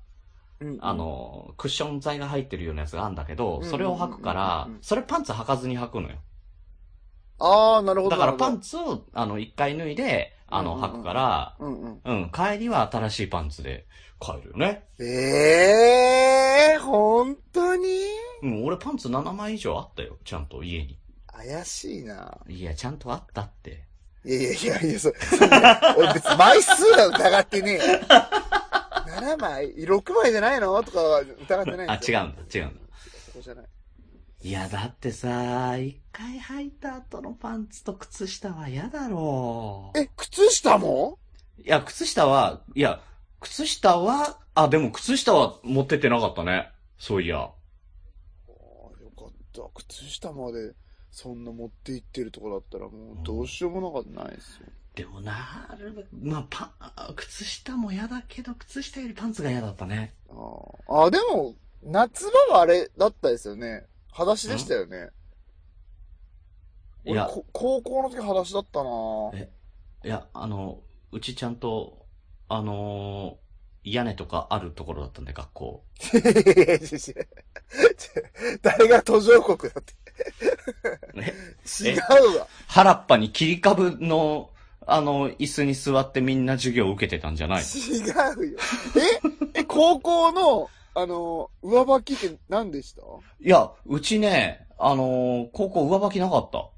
[0.60, 6.18] うんあ、のークッション材が入ってるようなやつがあるんだけど、うんそれを履くからそれパンツ履かずに履くのよ。
[7.40, 8.16] ああ、なるほど。
[8.16, 12.02] だからパンンツを、あの、一回脱いで、あの、履くから、うんうん。
[12.04, 13.86] うん、帰りは新しいパンツで
[14.20, 14.84] 帰るよね。
[15.00, 17.86] ええー、本当に？
[18.44, 20.98] うん、俺パンツ7枚以上あったよ、ちゃんと家に。
[21.28, 22.38] 怪しいな。
[22.48, 23.84] いや、ちゃんとあったって。
[24.26, 25.16] いやいやいやいや、そ、そ
[25.98, 27.82] 俺別に枚数は疑ってねえよ。
[29.08, 30.82] 7枚 ?6 枚じゃないの？
[30.84, 31.94] とかは疑ってないあ。
[31.96, 32.82] 違うんだ、違うんだ。
[33.26, 33.66] そこじゃない。
[34.44, 40.00] いや、だってさ、一回履いた後のパンツと靴下は嫌だろう。
[40.00, 41.18] え、靴下も？
[41.58, 43.02] いや、靴下は、いや、
[43.42, 46.70] 靴下は、あ、でも靴下は持ってってなかったね。
[47.00, 47.38] そういや。
[47.40, 47.50] あ
[48.48, 49.62] あ、よかった。
[49.74, 50.76] 靴下まで
[51.12, 54.68] そんな持って行ってるとこだったらもうどうしようもなかったないですよ。
[54.94, 56.66] でもなるべく、まあ、パ
[57.10, 60.14] ン、靴下も嫌だけど、靴下よりパンツが嫌だったね。
[60.30, 60.34] あ
[60.88, 61.06] あ。
[61.06, 63.86] あ、でも、夏場はあれだったですよね。
[64.18, 65.10] 裸足でしたよね。
[67.06, 68.90] いや高校の時裸足だったな
[69.34, 69.50] え
[70.04, 70.80] いや、あの、
[71.12, 72.06] うちちゃんと、
[72.50, 73.48] あのー
[73.90, 75.84] 屋根とかあるところだったんで、学校。
[76.14, 76.80] いやいやいやいや
[78.62, 79.94] 誰が途上国だって。
[81.16, 82.48] え違うわ。
[82.68, 84.50] 原っぱに切り株の、
[84.86, 88.02] あの、椅子に座ってみんな授業を受けてたんじゃない違
[88.42, 88.60] うよ。
[89.54, 93.02] ええ、高校の、あの、上履きって何でした？
[93.02, 96.70] いや、うちね、あのー高校上履きなかった。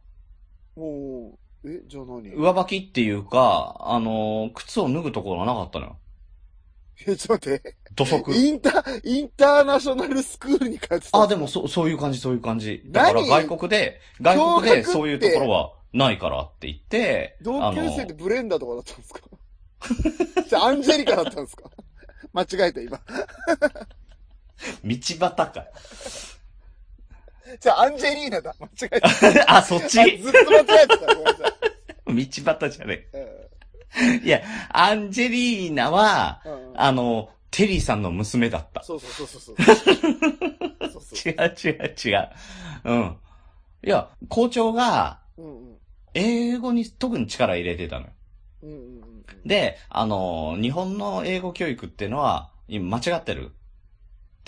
[0.75, 2.29] もう、え、じゃあ何？
[2.35, 5.97] 上履きっていうか、あのー靴を脱ぐところがなかったのよ。
[7.07, 7.75] え、ちょっと待って。
[7.95, 8.33] 土足。
[8.33, 11.21] インター、インターナショナルスクールに通ってた？
[11.21, 12.83] あ、でも、そ、そういう感じ、そういう感じ。
[12.87, 19.13] だから何外国で、外国でそういうところはないからって言って、同級生ってブレンダーとかだったんです
[20.43, 20.43] か？
[20.49, 21.69] じゃあアンジェリカだったんですか？
[22.33, 22.99] 間違えた、今。
[24.83, 25.65] 道端か。
[27.59, 28.55] じゃあアンジェリーナだ。
[28.59, 29.09] 間違えた。
[29.57, 29.99] あ、そっち？
[29.99, 30.97] あずっと間違えてた。
[30.97, 32.43] ごめんなさい。
[32.43, 33.21] 道端じゃねうん
[34.13, 34.21] え。
[34.23, 34.41] いや、
[34.71, 38.83] アンジェリーナは、うんあの、テリーさんの娘だった。
[38.83, 39.65] そうそうそうそうそう。
[40.91, 42.29] そうそう違う違う違う。
[42.85, 43.17] うん。
[43.83, 45.19] いや、校長が。
[46.13, 48.11] 英語に特に力入れてたのよ。
[48.63, 48.85] うんうんうんう
[49.45, 49.47] ん。
[49.47, 53.51] で、あの、日本の英語教育っていうのは、今間違ってる？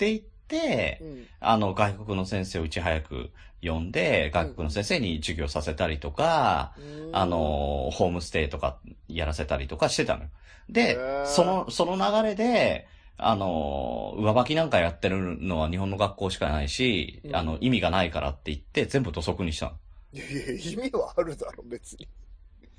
[0.02, 1.26] って言って、うん。
[1.40, 3.30] あの、外国の先生をいち早く
[3.62, 10.30] 呼んで、外国の先生に授業させたりとか、うんあ、の、ホームステイとかやらせたりとかしてたのよ。
[10.68, 12.86] へでー、その、その流れで、
[13.16, 19.72] あの、上履きなんかやってるのは日本の学校しかないし、うんあの、意味がないからって言って、全部土足にしたの。
[20.12, 22.08] いやいや、意味はあるだろ、別に。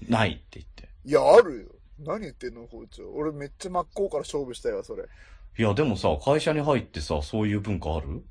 [0.10, 0.90] ないって言って。
[1.06, 1.66] いや、あるよ。
[2.00, 3.10] 何言ってんの、包丁。
[3.14, 5.04] 俺めっちゃ真っ向から勝負したよ、それ。
[5.58, 8.24] いや、でもさ、会社に入ってさ、そういう文化ある？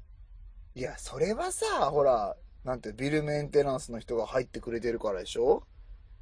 [0.75, 5.63] いや、それはさ、ほら、なんて、ビルメンテナンスの人が入ってくれてるからでしょ？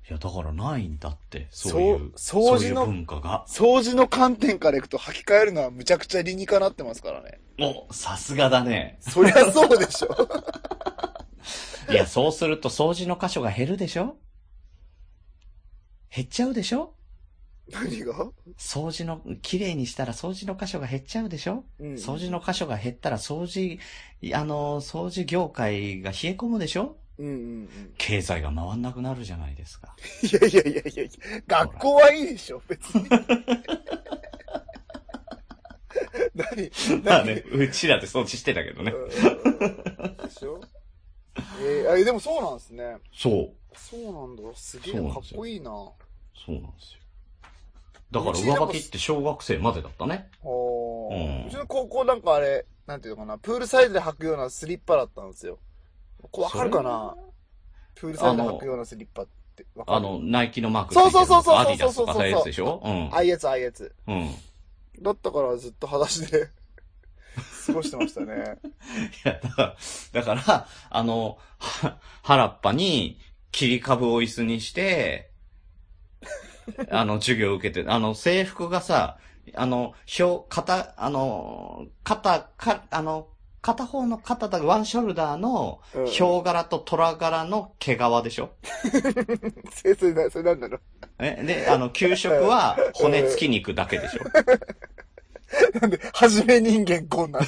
[0.08, 3.44] いや、だからないんだって、そういう、そう掃除の文化が。
[3.48, 7.40] 掃除の観点からいくと履き替えるのはむちゃくちゃ理にかなってますからね。
[7.60, 8.98] お、さすがだね。
[9.00, 10.28] そりゃそうでしょ。
[11.90, 14.16] いや、そうすると掃除の箇所が減るでしょ？
[16.14, 16.94] 減っちゃうでしょ？
[17.72, 18.30] 何が？
[18.58, 21.64] 掃除の、綺麗にしたら掃除の箇所が減っちゃうでしょ？
[21.78, 21.94] うん。
[21.94, 23.78] 掃除の箇所が減ったら掃除、
[24.34, 26.96] あの、掃除業界が冷え込むでしょ？
[27.18, 27.68] うんうんうん。
[27.98, 29.94] 経済が回んなくなるじゃないですか。
[30.22, 31.10] いやいやいやいやいや、
[31.46, 33.08] 学校はいいでしょ、別に。
[36.34, 37.02] 何何？
[37.02, 38.92] まあね、うちらで掃除してたけどね。
[38.92, 39.14] うんで
[40.30, 40.60] しょ？
[41.62, 42.96] えー、あでもそうなんですね。
[43.12, 43.52] そう。
[43.76, 44.42] そうなんだ。
[44.56, 45.70] すげえかっこいいな。
[45.70, 45.94] そ
[46.48, 46.99] うなんですよ。
[48.10, 50.28] だから上履きって小学生までだったね。
[50.42, 55.58] おーうんうちの高校なんかあれ、なんていうのかな、プールサイドで履くようなスリッパだったんですよ。
[56.30, 57.14] これわかるかな？
[57.94, 59.66] プールサイドで履くようなスリッパって。
[59.74, 59.96] わかる？
[59.98, 62.80] あの、ナイキのマークそうそうそうそうアディダスとかそういうやつでしょ？
[62.84, 63.06] うん。
[63.12, 63.94] ああいうやつ、ああいうやつ。
[64.06, 64.30] うん。
[65.02, 66.48] だったからずっと裸足で
[67.66, 68.34] 過ごしてましたね。
[69.24, 69.76] いや、だから、
[70.12, 73.18] だから、あの、は原っぱに
[73.52, 75.29] 切り株を椅子にして、
[76.90, 79.18] あの、授業を受けて、あの、制服がさ、
[79.54, 83.28] あの、表、肩、あの、肩、か、あの、
[83.62, 88.50] 片方の肩だ、ワンショルダーの、うんヒョウ柄と虎柄の毛皮でしょ？
[89.74, 90.80] それ、それな、それなんだろう。
[91.18, 94.22] えで、あの、給食は骨付き肉だけでしょ？
[95.80, 97.42] なんで、はじめ人間こんなん。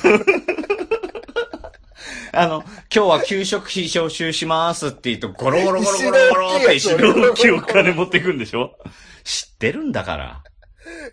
[2.35, 8.75] あの、今日は給食費徴収しますって言うと、ゴロゴロゴロゴロゴロって石の大きいお金持ってくんでしょ？
[9.23, 10.43] 知ってるんだから。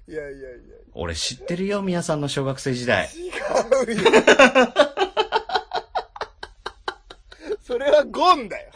[0.08, 0.48] いやいやいや。
[0.94, 3.10] 俺知ってるよ、皆さんの小学生時代。
[3.14, 3.30] 違
[3.92, 4.12] うよ。
[7.62, 8.72] それはゴンだよ。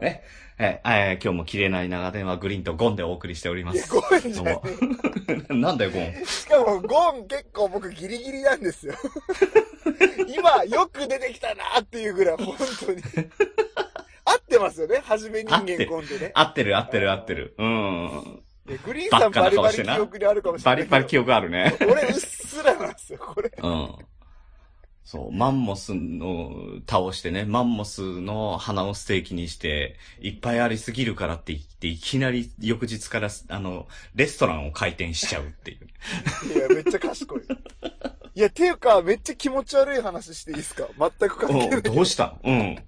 [0.00, 0.22] ね。
[0.58, 3.90] え、えー今日も切れない長電話グリーンとゴンでお送りしておりまいや、す。
[3.90, 4.60] ゴンじゃね
[5.48, 6.02] なんだよ、ゴン。
[6.02, 6.22] え。
[6.26, 8.94] しかも、ゴン結構僕ギリギリなんですよ。
[10.28, 12.56] 今、よく出てきたなっていうぐらい、本
[12.86, 13.02] 当に。
[14.24, 16.32] 合ってますよね、はじめ人間ゴンでね。
[16.34, 17.54] 合ってる合ってる合ってる。
[17.58, 18.42] うん。
[18.84, 20.76] グリーンさんバリバリ記憶にあるかもしれない。
[20.76, 21.76] バリバリ記憶あるね。
[21.80, 23.50] 俺、うっすらなんですよ、これ。
[23.56, 23.96] うん。
[25.12, 26.54] そう、マンモスの
[26.88, 36.56] 倒してね、マンモスの鼻をステーキにして、いっぱいありすぎるからって言って、いきなり翌日から、あの、レストランを開店しちゃうっていう。
[36.56, 37.42] いや、めっちゃ賢い。
[38.34, 40.88] いや、ていうか、めっちゃ気持ち悪い話していいですか？
[40.98, 41.82] 全く関係なうん、い。
[41.82, 42.38] どうした？
[42.42, 42.78] うん。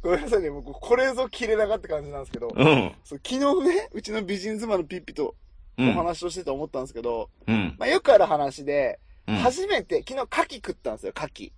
[0.00, 2.92] ごめんなさいね、僕、これぞ切れ長って感じなんですけど、うん。
[3.04, 5.34] そう昨日ね、うちの美人妻のピッピと
[5.76, 5.90] うん。
[5.90, 7.76] お話をしてて思ったんですけど、うん。
[7.78, 9.36] まあよくある話で、うん。
[9.36, 11.52] 初めて、昨日牡蠣食ったんですよ、牡蠣。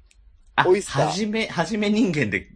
[0.57, 2.49] あオイスターはじめ、はじめ人間で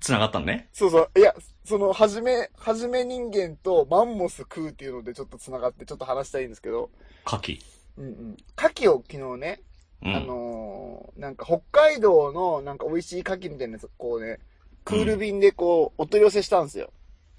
[0.00, 0.68] 繋がったのね。
[0.72, 6.90] そうそう、いや、その、はじめ、はじめ人間とマンモス食うっていうのでちょっと繋がってちょっと話したいんですけど、
[7.26, 7.60] 牡蠣。
[7.98, 8.36] うんうん。
[8.56, 9.62] 牡蠣を昨日ね、
[10.02, 10.16] うん。
[10.16, 14.38] あのーなんか北海道のなんか美味しい牡蠣みたいなやつ、こうね、
[14.84, 16.92] クール便でこう、お取り寄せしたんですよ。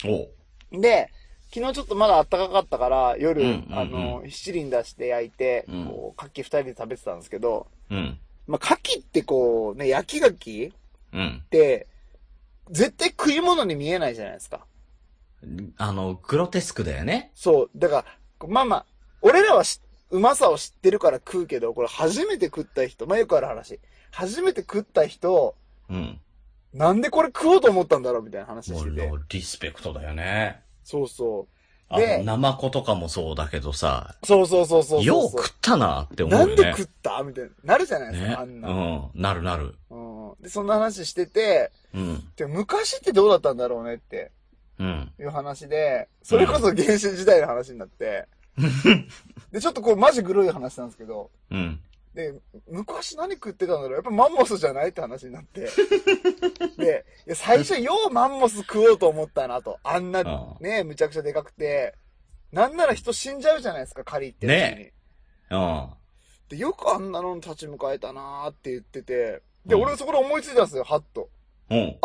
[0.06, 0.82] おう。
[0.82, 1.10] で、
[1.54, 8.20] 昨日ちょっとまだ暖かかったから、夜、うんうんうんあのー七輪出して焼いて、うんこう、牡蠣二人で食べてたんですけど、うん。
[8.48, 10.76] まあ、牡蠣ってこう、ね、焼き牡蠣っ
[11.14, 11.44] うん。
[11.50, 11.88] て、
[12.70, 14.66] 絶対食い物に見えないじゃないですか。
[15.78, 17.32] あの、グロテスクだよね。
[17.36, 17.70] そう。
[17.76, 18.06] だか
[18.42, 18.86] ら、まあまあ、
[19.22, 23.80] 俺らはしうまさを知ってるから食うけど、これ初めて食った人、まあよくある話。
[24.12, 25.56] 初めて食った人、
[25.90, 26.20] うん。
[26.74, 29.12] なんでこれ食おうと思ったんだろうみたいな話してて。
[29.30, 30.62] リスペクトだよね。
[30.92, 31.54] そうそう。
[31.88, 35.04] あでの、ナマコとかもそうだけどさ、そうそうそうそう。
[35.04, 36.56] よう食ったなって思うよね。
[36.56, 37.50] なんで食ったみたいな。
[37.64, 38.36] なるじゃないですか、ね。
[38.36, 38.70] あんな。
[38.70, 39.22] うん。
[39.22, 39.76] なるなる。
[39.90, 40.34] うん。
[40.42, 42.24] で、そんな話してて、うん。
[42.36, 44.32] で昔ってどうだったんだろうねって
[44.80, 45.12] うん。
[45.20, 48.28] いう話で、それこそ原始時代の話になって、
[49.52, 51.80] で、ちょっとこうマジグロい話なんですけど、うん。
[52.14, 52.34] で、
[52.70, 55.70] 昔何食ってたんだろうやっぱマンモスじゃないって話になって。
[56.78, 59.80] で、いや最初ようマンモス食おうと思ったなと。
[59.84, 61.96] あんなああね、むちゃくちゃでかくて、
[62.52, 64.46] なんなら人死んじゃうじゃないですか、仮って。
[64.46, 64.94] ね
[65.50, 65.90] うん。
[66.50, 71.30] で、よくあんなのに立ち向かえたなーって言ってて、で、うん俺そこで思いついたんですよ、はっと。
[71.70, 71.98] うん。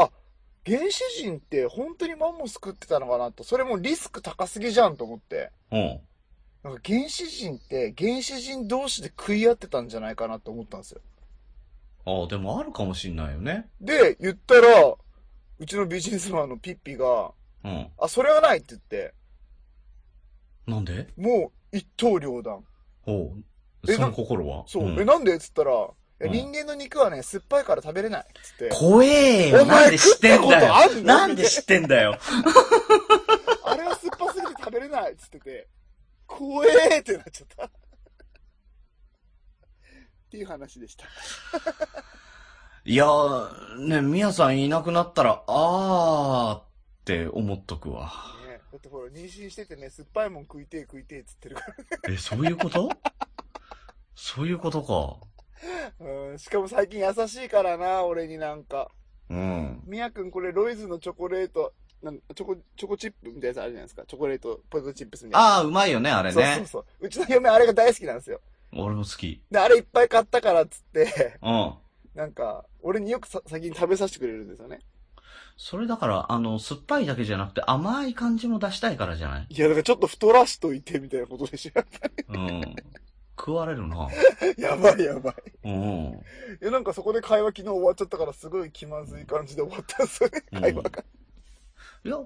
[0.67, 5.51] 原始人って本当にマンモス食ってたのかなと、それもリスク高すぎじゃんと思って。
[5.73, 6.01] うん。
[6.67, 11.01] なんか原始人って原始人同士で食い合ってたんじゃないかなと思ったんですよ。
[12.05, 13.69] ああ、でもあるかもしんないよね。
[13.81, 14.95] で、言ったら、
[15.61, 17.31] うちのビジネスマンのピッピが、
[17.63, 17.89] うん。
[18.01, 19.15] あ、それはないって言って、
[20.67, 21.07] なんで？
[21.17, 22.65] もう一刀両断。
[23.07, 23.45] おう。
[23.89, 24.65] えその心は？
[24.67, 25.37] そう、んえ、なんで？
[25.37, 25.91] っつったら、いや
[26.23, 28.27] うん人間の肉はね、酸っぱいから食べれない。
[28.43, 28.75] つって。
[28.75, 29.63] 怖えよ。
[29.63, 30.99] お前なんで知ってんだ食ったことあんの？
[30.99, 31.05] よ。
[31.05, 32.19] なんで知ってんだよ。
[33.65, 35.69] あれは酸っぱすぎて食べれないっつってて、
[36.27, 37.65] 怖えーってなっちゃった。
[37.67, 37.71] っ
[40.31, 41.07] ていう話でした。
[42.85, 46.65] いやー、ね、みやさんいなくなったら、あーっ
[47.05, 48.13] て思っとくわ。
[48.47, 51.75] ね、だってほら、妊娠しててね、酸っぱいもん食いてえ食いてえっつってるから。
[52.13, 52.89] え、そういうこと？
[54.15, 55.17] そういうことか。
[56.01, 58.91] うん、しかも最近優しいからな、俺になんか。
[59.31, 59.83] うん。
[59.87, 61.75] みやくんこれロイズのチョコレート、
[62.07, 64.05] なんチョコ、チョコチップみたいなやつあるじゃないですか。
[64.07, 65.57] チョコレート、ポテトチップスみたいな。
[65.59, 66.55] あー、うまいよね、あれそうね。
[66.59, 66.85] そうそう。
[67.01, 68.41] うちの嫁あれが大好きなんですよ。
[68.73, 69.43] 俺も好き。
[69.51, 71.75] で、あれいっぱい買ったからっつって、うん。
[72.15, 74.79] なんか、俺によくさ先に食べさせてくれるんですよね。
[75.57, 79.47] それだから、あの、酸っぱいだけじゃなくて甘い感じも出したいからじゃない？
[79.49, 81.83] いや、だからちょっと太らしといてみたいなことでしょ。
[82.29, 82.77] うん。
[83.39, 84.09] 食われるな。
[84.57, 85.35] やばいやばい。
[85.65, 85.73] うん。
[86.61, 91.05] いや、なんかそこで会話昨日終わっちゃったからすごい気まずい感じで終わったんですよね、うん会話が。
[92.07, 92.19] いや、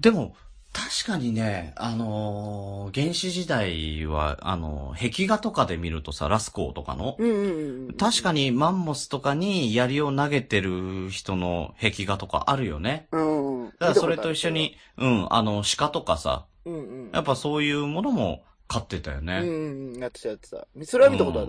[0.00, 0.34] でも、
[0.72, 7.92] 確かにね、あのー原始時代は、あのー壁画とかで見るとさ、ラスコーとかの、うんうんうん。
[7.94, 13.08] 確かにマンモスとかに槍を投げてる人の壁画とかあるよね。
[13.12, 13.66] うんうん。
[13.66, 16.78] だからそれと一緒に、うん、あの、鹿とかさ、うんう
[17.08, 17.10] ん。
[17.12, 19.40] やっぱそういうものも飼ってたよね。
[19.42, 20.00] うんうんうん。
[20.00, 20.66] やってたやってた。
[20.84, 21.48] それは見たことある。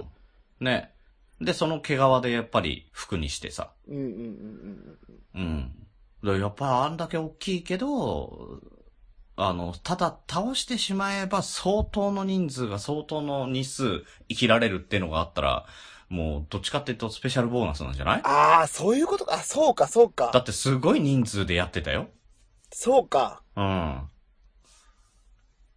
[0.60, 0.92] うんね。
[1.40, 3.72] で、その毛皮でやっぱり服にしてさ。
[3.88, 4.10] うんうんうん
[5.36, 5.83] うんうん。
[6.32, 8.60] らやっぱりあんだけ大きいけど、
[9.36, 15.66] あの、ただ倒してしまえば相当の人数が相当の日数生きられるっていうのがあったら、
[16.10, 18.22] もうどっちかっていうとスペシャルボーナスなんじゃない？
[18.24, 19.34] ああ、そういうことか。
[19.34, 20.38] あ、そうか、そうだか。
[20.38, 22.10] ってすごい人数でやってたよ。
[22.72, 23.42] そうか。
[23.56, 24.02] うん。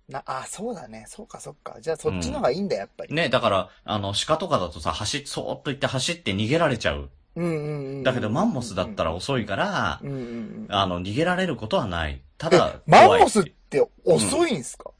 [0.08, 1.04] な、あ、そうだね。
[1.08, 1.78] そうか、そうか。
[1.80, 3.14] じゃあそっちの方がいいんだ、やっぱり。
[3.14, 7.10] ね、だから、あの、鹿とかだとさ、走っ、そーっと行って走って逃げられちゃう。
[7.36, 8.02] うんうんうん。
[8.02, 10.66] だけどマンモスだったら遅いからう、んうんうん。
[10.68, 12.20] あの、逃げられることはない。
[12.38, 14.90] ただえ、、マンモスって遅いんすか、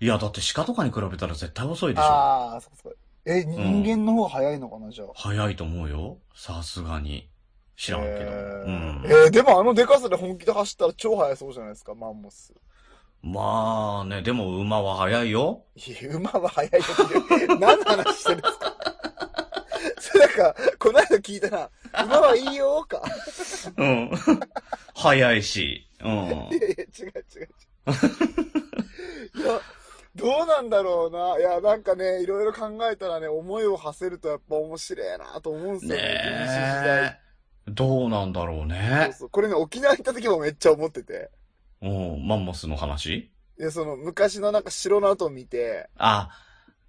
[0.00, 2.06] いや、だって鹿とかに比べたら絶対遅いでしょ。
[2.06, 2.98] ああ、そっかそっか。
[3.26, 5.08] え、人間の方が早いのかな、じゃあ。
[5.14, 6.18] 早いと思うよ。
[6.34, 7.28] さすがに。
[7.76, 8.14] 知らんけど。
[8.14, 9.02] えうーん。
[9.06, 12.52] えーでもあのデカさで本気で走ったら超速そうじゃないですか、マンモス。
[13.22, 15.62] まあね、でも馬は早いよ。
[15.76, 17.46] いや、馬は速いよって。
[17.48, 18.89] 何の話してるんですか？
[20.12, 21.70] それなんか、この間聞いたら、
[22.04, 23.02] 馬はいいよか。
[23.76, 24.10] うん。
[24.94, 25.86] 早いし。
[26.02, 26.10] うんい。
[26.10, 27.48] やいや、違う違う違う。
[29.42, 29.60] いや、
[30.16, 31.38] どうなんだろうな。
[31.38, 36.02] いや、なんかね、いろいろ考えたらね、思いを馳せるとやっぱ面白いなと思うんですよね。
[36.02, 37.18] ね
[37.68, 37.70] え。
[37.70, 39.14] どうなんだろうそうね。
[39.16, 39.30] そう。
[39.30, 41.30] これね、沖縄行った時もめっちゃ思ってて。
[41.82, 42.26] うん。
[42.26, 43.30] マンモスの話？
[43.58, 46.30] で、その、昔のなんか城の跡を見て、あ、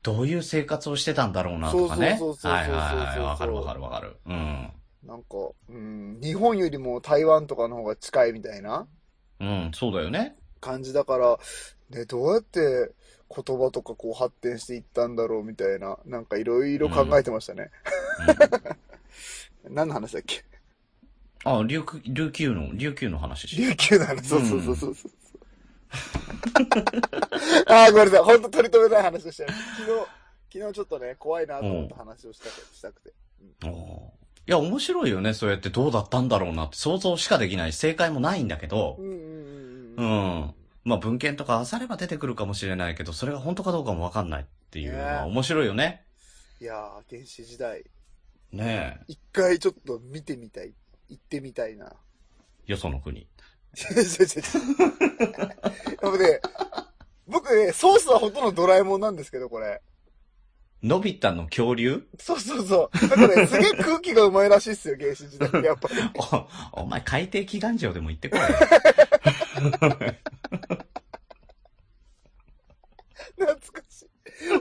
[0.03, 2.17] どういう生活をしてたんだろうなとかね。
[2.19, 3.19] そうそうそうそうそうはいはいはい。
[3.19, 4.17] わかるわかるわかる。
[4.25, 4.71] うん。
[5.05, 5.27] なんか、
[5.69, 8.87] うん、日本よりも台湾とかの方が近いみたいな
[9.39, 10.35] うん、そうだよね。
[10.59, 11.39] 感じだから、
[11.89, 12.91] ね、どうやって
[13.35, 17.71] 言葉とかこう発展していったんだろうみたいな、なんかいろいろ考えてましたね。
[19.65, 20.43] うん、 何の話だっけ？
[21.43, 23.55] あ、琉球、琉球の、琉球の話し。
[23.55, 24.27] 琉球の話。
[24.27, 25.11] そうそうそうそうそう。
[27.67, 28.23] ああ、ごめんなさい。
[28.23, 29.49] ほんと取り留めない話をしたよ。
[29.77, 33.13] 昨日、昨日ちょっとね、怖いなと思った話をしたくしたくて。
[33.65, 35.33] おーいや、面白いよね。
[35.33, 37.73] そうやってどうだったんだろうなって想像しかできない。
[37.73, 39.23] 正解もないんだけどうん、うんうんう
[39.97, 40.39] うん。
[40.47, 40.55] ん。
[40.83, 46.05] まあ文献とか漁れば出てくるかもしれないけど、それが本当かどうかもわかんないっていうのはね面白いよね。
[46.59, 47.83] いやー、原始時代。
[48.51, 49.03] ねえ。
[49.07, 50.73] 一回ちょっと見てみたい。
[51.09, 51.93] 行ってみたいな。
[52.65, 53.27] よその国。
[53.77, 54.07] 違う違う違う
[56.01, 56.41] でもね、
[57.27, 59.81] 僕ね、ソースはほとんどドラえもんなんですけど、これ。
[60.83, 62.03] のび太の恐竜？
[62.19, 63.07] そうそうそう。
[63.07, 65.93] なんかね、すげえ空気がうまいらしいっすよ、原始時代ってやっぱり。
[66.73, 68.39] お、お前海底祈願場でも行ってこい。
[68.39, 68.59] 懐
[73.55, 74.07] かしい。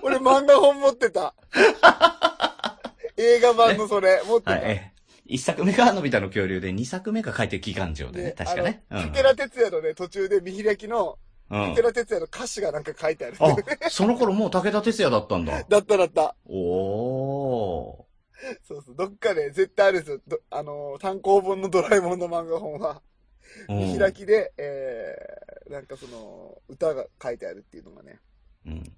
[0.02, 1.34] 俺漫画本持ってた。
[3.16, 4.50] 映画版のそれ、持ってた。
[4.52, 4.89] はい、ええ。
[5.31, 8.85] 一作目がのび太の恐竜で、二作目が海底祈願場でね、確かね。
[8.89, 11.18] あの武田鉄矢のね、途中で見開きの、
[11.51, 11.83] うん武。
[11.83, 13.37] 田鉄矢の歌詞がなんか書いてある。
[13.39, 13.57] あ、
[13.91, 15.62] その頃もう武田鉄矢だったんだ。
[15.68, 16.35] だっただった。
[16.47, 18.07] お
[18.66, 18.97] そうそう。
[18.97, 20.20] どっかで絶対あるんですよ。
[20.26, 23.93] どあのー、単行本のドラえもんの漫画本は、ー。
[23.93, 28.18] 見開きで、えー、なんかその、歌が書いてあるっていうのがね。
[28.66, 28.93] うん。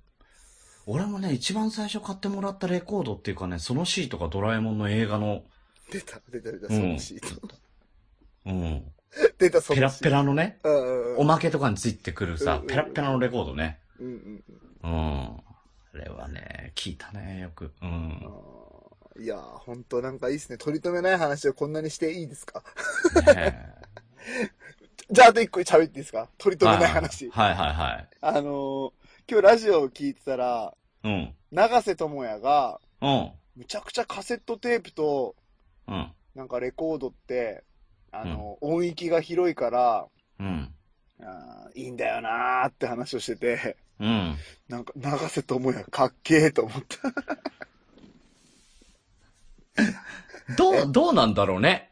[0.87, 5.45] 俺もね、一番最初買ってもらったレコードっていうかね、そのシートがドラえもんの映画の、
[5.93, 7.49] 出た、出た、出た、うんそのシート。
[8.47, 8.93] うん。
[9.39, 9.75] 出た、そのシート。
[9.75, 10.59] ペラッペラのね。
[11.19, 13.79] おまけとかについてくるさペラッペラのレコードね。
[14.01, 14.45] うんうん
[14.85, 14.91] うん。
[14.95, 15.43] あ
[15.95, 17.73] れはね、聞いたね、よく。
[17.83, 18.21] うん。
[19.17, 19.23] うん。
[19.23, 20.57] いやー、ほんとなんかいいっすね。
[20.59, 22.65] 取り留めない話をこんなにしていいですか？
[23.35, 23.69] ね
[25.11, 26.29] じゃあ、あと一個喋っていいですか？
[26.39, 27.29] 取りえ留めない話。
[27.31, 28.09] はいはいはい。
[28.23, 28.93] あのー、
[29.31, 30.75] 今日ラジオを聞いてたら、
[31.05, 31.35] うん。
[31.51, 33.31] 長瀬智也が、うん。
[33.57, 35.37] むちゃくちゃカセットテープと、
[35.89, 36.13] うん。
[36.35, 37.65] なんかレコードって、
[38.11, 40.07] あの、音域が広いから、
[40.39, 40.75] うん。
[41.21, 44.37] あーいいんだよなーって話をしてて、うん。
[44.69, 46.99] なんか、長瀬智也かっけーと思った。
[50.57, 51.91] どう、どうなんだろうね。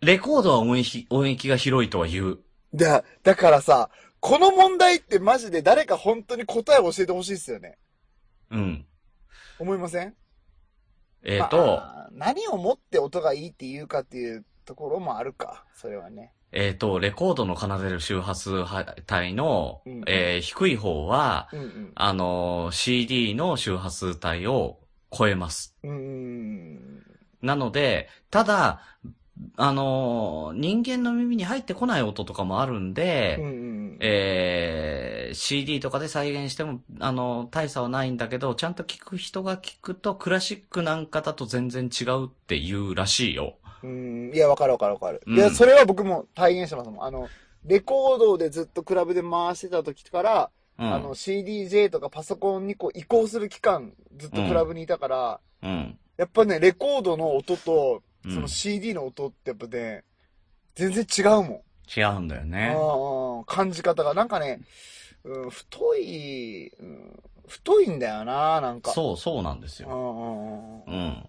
[0.00, 2.38] レコードは音域、音域が広いとは言う。
[2.74, 7.78] だ、だからさ、この問題ってマジで誰か本当に答えを教えてほしいですよね。
[8.50, 8.86] うん。
[9.58, 10.14] 思いません？
[11.22, 11.62] えっ、と、ま
[11.92, 15.64] あ何をもって音がいいっていうかっていうところもあるか。
[15.74, 16.32] それはね。
[16.52, 21.92] えっ、と、レコードの奏でる周波数帯の、うんえー低い方は、うんうん。
[21.94, 24.78] あのー CD の周波数帯を
[25.10, 25.76] 超えます。
[25.82, 27.02] うーん。
[27.42, 28.80] なので、ただ、
[29.56, 33.96] あのー人間の耳に入ってこない音とかもあるんで、うんうん。
[34.00, 43.56] えー CD とかで再現しても、あの、大差はないんだけど、ちゃんと聞く人が聞くと、クラシックなんかだと全然違うって言うらしいよ。
[43.82, 44.30] うん。
[44.32, 45.20] いや、わかるわかるわかる。
[45.26, 47.04] うんいや、それは僕も体現してますもん。
[47.04, 47.28] あの、
[47.64, 50.94] レコードでずっとクラブで回してた時から、うん。
[50.94, 55.98] あの、CDJ とかパソコンにこう移行する期間、ずっとクラブにいたから、うん。
[56.16, 60.04] やっぱね、レコードの音と、うんその CD の音ってやっぱね、
[60.74, 61.60] 全然違うもん。
[61.96, 62.76] 違うんだよね。
[63.46, 64.14] 感じ方が。
[64.14, 64.60] なんかね、
[65.24, 68.90] うん、太い、うん、太いんだよな、なんか。
[68.90, 69.96] そう、そうなんですうよ。
[69.96, 71.26] んうんうん。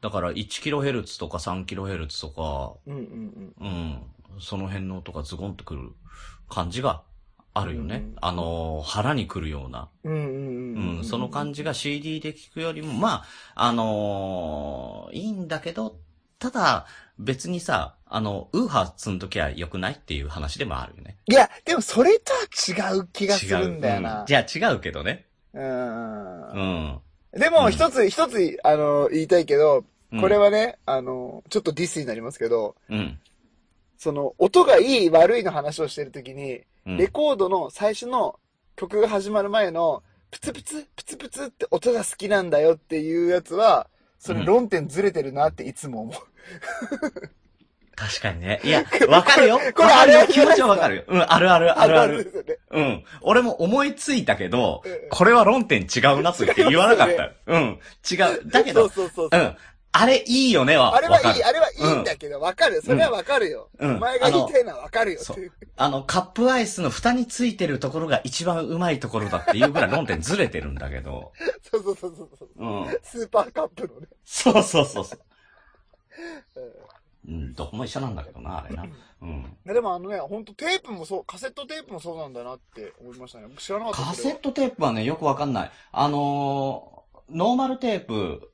[0.00, 4.40] だから 1kHz とか 3kHz とか、うんうんうんうん。
[4.40, 5.92] その辺の音がズゴンとくる
[6.50, 7.02] 感じが
[7.54, 7.96] あるよね。
[7.96, 9.88] うんあのー、腹にくるような。
[10.02, 13.24] うんうんうんうん、その感じが CD で聞くよりも、ま
[13.54, 15.96] あ、あのーいいんだけど、
[16.38, 16.86] ただ、
[17.18, 21.16] 別にさ、あの、ウーハー積んどきゃ良くないっていう話でもあるよね。
[21.26, 24.20] いや、でもそれとは違う気がするんだよな。
[24.20, 25.26] うんじゃあ違うけどね。
[25.52, 25.60] う。
[25.60, 27.00] うんん。
[27.32, 29.84] でも、一つ、一つ、あの、言いたいけど、うん
[30.20, 33.18] これはね、あの、ちょっとディスになりますけど、うん。
[33.98, 38.38] その、音がいい悪いの話をしてるときに、うんレコードの最初の
[38.76, 43.88] 曲が始まる前の、プツプツ、プツプツって音が好きなんだよっていうやつは、
[44.24, 46.14] それ論点ずれてるなっていつも思う。
[47.94, 48.58] 確かにね。
[48.64, 49.60] いや、わかるよ。
[49.76, 50.26] これわかるよ。
[50.26, 51.04] 気持ちはわかるよ。
[51.08, 52.58] うん、あるある、あるある。
[52.70, 53.04] うん。
[53.20, 57.32] 俺も思いついたけどうん、これは論点違うなと言って言わなかった。
[57.46, 57.78] うん。
[58.10, 58.48] 違う。
[58.48, 58.84] だけど。
[58.84, 59.56] うん。
[59.96, 60.96] あれいいよねは。
[60.96, 62.82] あれはいい、あれはいいんだけど、わかる。
[62.82, 63.70] それはわかるよ。
[63.78, 65.52] うんお前が言いたいのはわかるよっていう。
[65.76, 71.32] あの、カップアイスの蓋についてるところが一番うまいところだっていうぐらい論点ずれてるんだけど。
[71.62, 72.48] そうそうそうそうそう。
[72.56, 72.98] うん。
[73.04, 74.08] スーパーカップのね。
[74.24, 75.20] そうそうそうそう。
[77.28, 78.84] うん、どこも一緒なんだけどな、あれな。
[79.22, 79.56] うん。
[79.64, 83.46] でもあのね、ほんとテープもそう、カセットテープもそうなんだなって思いましたね。
[83.48, 85.70] 僕知らなかったカセットテープはね、よくわかんない。
[85.92, 88.50] あのー、ノーマルテープ、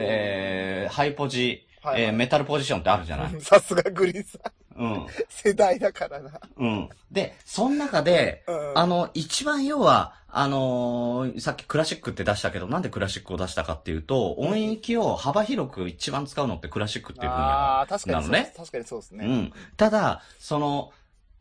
[0.00, 3.40] えー、ハイポジ、はいはいえー、メタルポジションってあるじゃない？
[3.40, 4.52] さすがグリーンさん。
[4.80, 5.06] うん。
[5.28, 6.40] 世代だからな。
[6.56, 6.88] うん。
[7.10, 18.52] で、その中で、うんあの、一番要は、あのーさっきクラシックって出したけど、なんでクラシックを出したかっていうと、音域を幅広く一番使うのってクラシックっていう分野、ああ、確かにそうなのね。
[18.56, 19.24] 確かにそうですね。
[19.26, 19.52] うん。
[19.76, 20.92] ただ、その、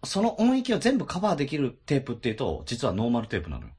[0.03, 3.69] その音域を全部カバーできるテープっていうと、実はノーマルテープなのよ。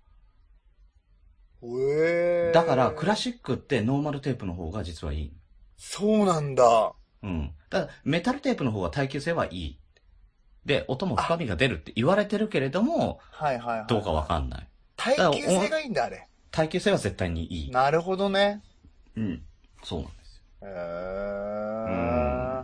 [1.62, 2.52] へえ。
[2.52, 5.32] だから、クラシックってノーマルテープの方が実はいい。
[5.76, 6.92] そうなんだ。
[7.22, 7.52] うん。
[7.70, 9.80] ただ、メタルテープの方が耐久性はいい。
[10.64, 13.86] で、音も深みが出るって言われてるけれども、はいはいはい。
[13.88, 14.68] どうかわかんない。
[14.96, 16.28] 耐久性がいいんだ、あれ。
[16.50, 17.70] 耐久性は絶対にいい。
[17.70, 18.62] なるほどね。
[19.16, 19.42] うん。
[19.82, 20.42] そうなんですよ。
[20.62, 20.72] へ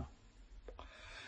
[0.01, 0.15] え。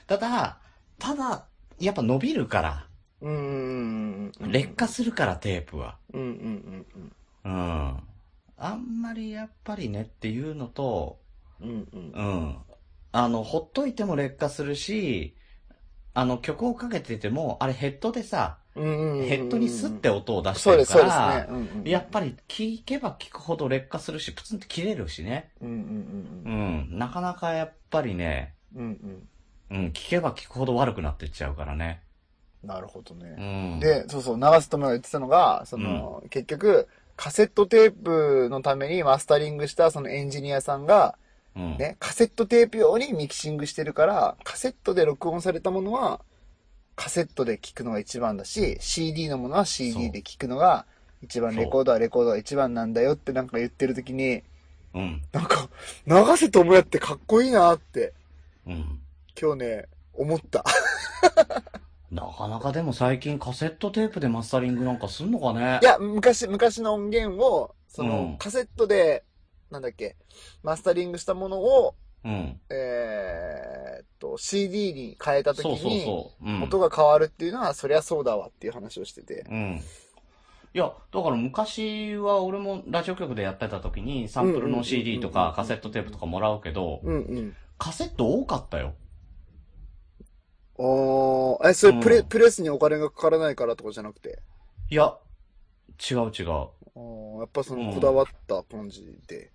[0.08, 0.60] ただ、
[1.00, 1.48] ただ、
[1.80, 2.88] やっぱ伸びるから、
[3.22, 4.52] うんうんうんうん。
[4.52, 5.98] 劣化するからテープは。
[6.14, 7.12] うんうんうんうん。
[7.48, 7.98] うん。
[8.58, 11.20] あんまりやっぱりねっていうのと、
[11.62, 12.12] うんうん。
[12.12, 12.58] うん。
[13.12, 15.36] あの、ほっといても劣化するし、
[16.14, 21.48] あの、曲をかけてても、あれヘッドでさ、うんうんうんヘッドにスッて音を出してるかそうですねら、。
[21.50, 25.52] うんうんやっぱり聞けば聞くほど劣化するし、プツンって切れるしね。
[25.62, 25.76] うんうん
[26.46, 27.00] ううんん。
[27.00, 29.28] なかなかやっぱりね、うん。
[29.72, 32.02] うんうん、聞けば聞くほど悪くなってっちゃうからね。
[32.64, 32.70] うん。
[32.70, 33.78] なるほどうね。
[33.78, 33.80] ん。
[33.80, 36.88] で、そうそう、長瀬智也が言ってたのが、その、結局、
[37.18, 41.18] カセットテープのためにマスタリングしたそのエンジニアさんが、
[41.56, 46.22] うん、ね、カセットテープ用にミキシングしてるから、カセットで録音されたものは、
[46.96, 50.86] カセットで聞くのが一番だし、CD のものは CD で聞くのが
[51.24, 54.44] 一番、レコードはレコードが一番なんだよってなんか言ってる時に、
[54.94, 55.22] うん。
[55.32, 55.70] なんか、
[56.06, 58.14] 長瀬智也ってかっこいいなって、
[58.68, 59.00] うん。
[59.40, 60.64] 今日ね、思った。
[62.12, 65.80] なかなかでも最近カセットテープでマスタリングなんかすんのかね？
[65.82, 69.24] いや、昔、昔の音源を、その、うんカセットで、
[69.70, 70.16] なんだっけ、
[70.64, 72.60] マスタリングしたものを、うん。
[72.70, 76.46] えーっと、CD に変えた時そうそうに、そう。
[76.46, 76.64] うん。
[76.64, 79.46] 音が変わるっていうのは、そりゃそうだわっていう話をしてて。
[79.50, 79.82] うん。
[80.74, 87.56] いや、だから昔は俺もラジオ局でやってた時にサンプルの CD とかカセットテープとかもらうけど、うんうん。
[87.78, 88.94] カセット多かったよ。
[90.80, 94.40] ああ、え、それプレ、うんプレスにお金がかからないからとかじゃなくて？
[94.90, 95.18] いや、
[96.10, 96.50] 違う違う。
[96.50, 99.52] あーやっぱそのこだわった感じで。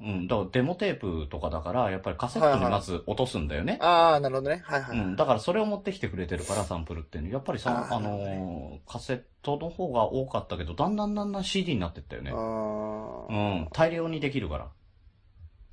[0.00, 0.26] うん。
[0.26, 3.78] だからデモテープとかだから、やっぱりカセットにまず落とすんだよね。
[3.80, 4.62] ああ、なるほどね。
[4.64, 4.98] はいはい。
[4.98, 5.16] うん。
[5.16, 7.30] だからそれを持ってきてくれてるから、サンプルっていうの。
[7.30, 12.32] やっぱりさ、あーあのーカセットの方が多かったけど、だんだんだんだん CD になってったよね。
[12.32, 13.68] あうあ、ん。
[13.72, 14.68] 大量にできるから。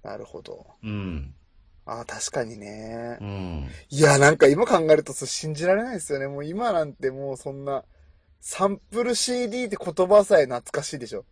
[0.03, 0.65] なるほど。
[0.83, 1.35] うん。
[1.85, 3.23] ああ、確かにねう。
[3.23, 3.69] ん。
[3.89, 6.27] いや、なんか今考えると信じられないですよね。
[6.27, 7.83] もう今なんてもうそんな、
[8.39, 11.25] サンプル CD って言葉さえ懐かしいでしょ。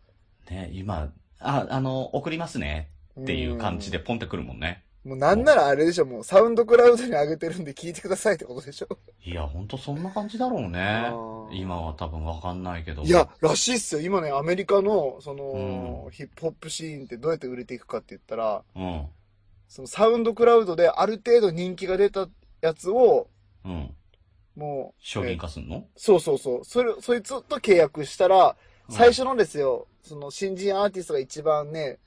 [0.49, 2.89] ね、今、あ、あの、送りますね。
[3.19, 4.03] っていう感じでん。
[4.03, 4.83] ポンってくるもんね。
[5.03, 6.05] もうなんならあれでしょ。
[6.05, 8.87] もうサウンドクラウドに上げてるんで聞いてくださいってことでしょ。
[9.23, 11.09] いや、ほんとそんな感じだろうね
[11.51, 13.03] 今は多分わかんないけど。
[13.03, 14.01] いや、らしいっすよ。
[14.01, 19.07] 今ね、アメリカの、その、うんヒップホップシーンってどうやって売れていくかって言ったら、うん。
[19.69, 22.27] そのサウンドクラウドである程度人気が出た
[22.59, 23.29] やつを、
[23.63, 23.95] うん。
[24.55, 25.85] もう、商品化すんの？
[25.95, 26.65] そうそうそう。
[26.65, 28.53] それ、そいつと契約したら、うん
[28.91, 31.99] 最初のですよ、その新人アーティストが一番ね、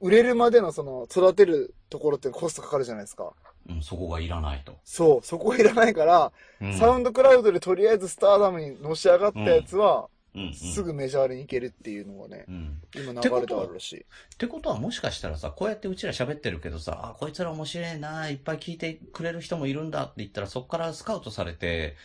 [0.00, 3.34] 売れるまでのその育てるところってコストかかるじゃないですか。
[3.68, 4.74] うん、そこがいらないと。
[4.84, 6.32] そう、そこいらないから、
[6.62, 6.78] うん。
[6.78, 10.54] サウンドクラウドでとりあえずスターダムにのし上がったやつは、うん、うん。
[10.54, 12.82] すぐメジャーに行けるっていうのがねう、ん。
[12.94, 14.00] 今流れてあるらしい。
[14.00, 14.04] っ
[14.36, 21.96] てことはもしかしたらさ、こうやってうちら喋ってるけどさ、あ、こいつら面白いな、いっぱい聞いてくれる人もいるんだって言ったら、そこからスカウトされて、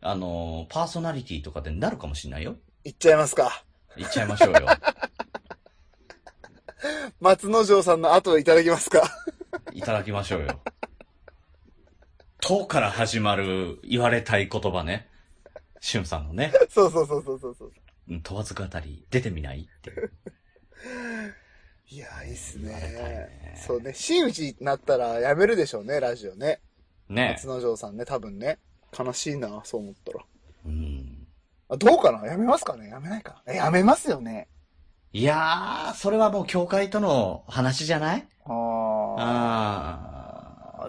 [0.00, 2.56] あの、パーソナリティとかでなるかもしれないよ？
[2.84, 3.64] 行っちゃいますか。
[3.96, 4.66] 言っちゃいましょうよ。
[7.20, 9.02] 松之丞さんの後いただきますか。
[9.72, 10.60] いただきましょうよ。
[12.40, 15.07] とから始まる言われたい言葉ね。
[15.80, 17.72] しゅんさんのね、 そうそうそうそうそうそう。
[18.10, 20.12] うん問わず語り、出てみないっていう。
[21.90, 23.56] いやー、いいっすねね。
[23.66, 26.60] そうね、真打ちになったらやめるでしょうね、ラジオね。
[27.08, 28.58] ね松之丞さんね、多分ね。
[28.98, 30.24] 悲しいな、そう思ったら。
[30.66, 31.26] うん。
[31.68, 32.26] あ、どうかな？
[32.26, 32.88] やめますかね？
[32.88, 34.48] やめないかえ、やめますよね。
[35.12, 38.26] いやー、それはもう教会との話じゃない？
[38.46, 40.07] ああ。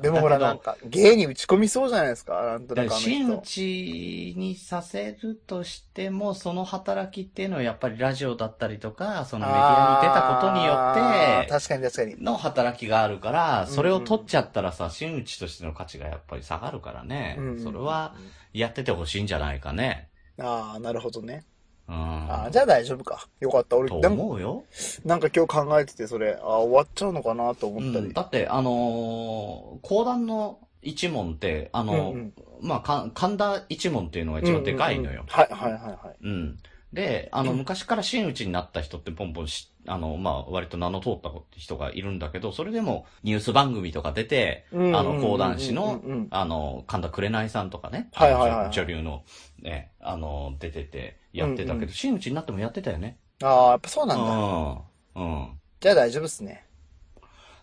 [0.01, 3.41] でもほら、なんか、芸に打ち込みそうじゃないですかなんとなく真打人。
[3.41, 12.23] ちにさせるとしても、その働きっていうのはやっぱりラジオだったりとか、そのメディアに出たことによって、確かに確かに。
[12.23, 17.63] の働きがあるから、んそれを取っちゃったらさ、真打ちとしての価値がやっぱり下がるからねうんうん。
[17.63, 18.15] それは、
[18.53, 20.09] やっててほしいんじゃないかね。
[20.39, 21.45] ああ、なるほどね。
[21.89, 22.31] うん。
[22.31, 23.27] ああ、じゃあ大丈夫か。
[23.39, 23.75] よかった。
[23.75, 24.63] 俺、となんか思うよ。
[25.05, 28.05] なんか今日考えてて、それ、ああ、終わっちゃうのかなと思ったり。
[28.05, 35.25] うん、だって、あのー講談の一問って、あの、うんうんまあ、か神田一問っていうのが一番でかいのよ。
[35.27, 36.15] はいはいはいはい。
[36.21, 36.57] うん。
[36.93, 49.23] で、あの、昔から真打ちになった人ってポンポンし、あの、まあ、割と名の通った人がいるんだけど、それでもニュース番組とか出て、あの、講談師のあの、神田紅さんとかね、はいはいはい女流の、
[49.61, 53.17] ね、あの、出てて、やってたけど、真打ちになってもやってたよね。
[53.43, 54.23] ああ、やっぱそううなんだ。
[54.23, 54.83] ん。
[55.15, 55.59] うん。
[55.79, 56.65] じゃあ大丈夫っすね。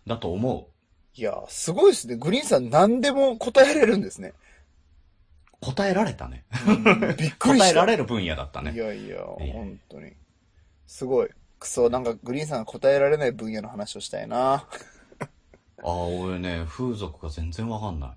[0.07, 0.69] だと思
[1.17, 2.17] いや、すごいですね。
[2.17, 4.35] グリーンさん何でも答えられるんですね。
[5.63, 5.65] う。
[5.67, 6.45] 答えられたね。
[7.19, 7.65] びっくりした。
[7.65, 8.77] 答えられる分野だったいね。
[8.77, 10.13] やいや、や本当に。
[10.87, 11.31] すごい。
[11.59, 14.55] くそ、なんかグリーンさんが答えられない分野の話をしたいな。
[14.55, 14.65] あ
[15.83, 18.11] あ、俺ね、風俗が全然わかんない。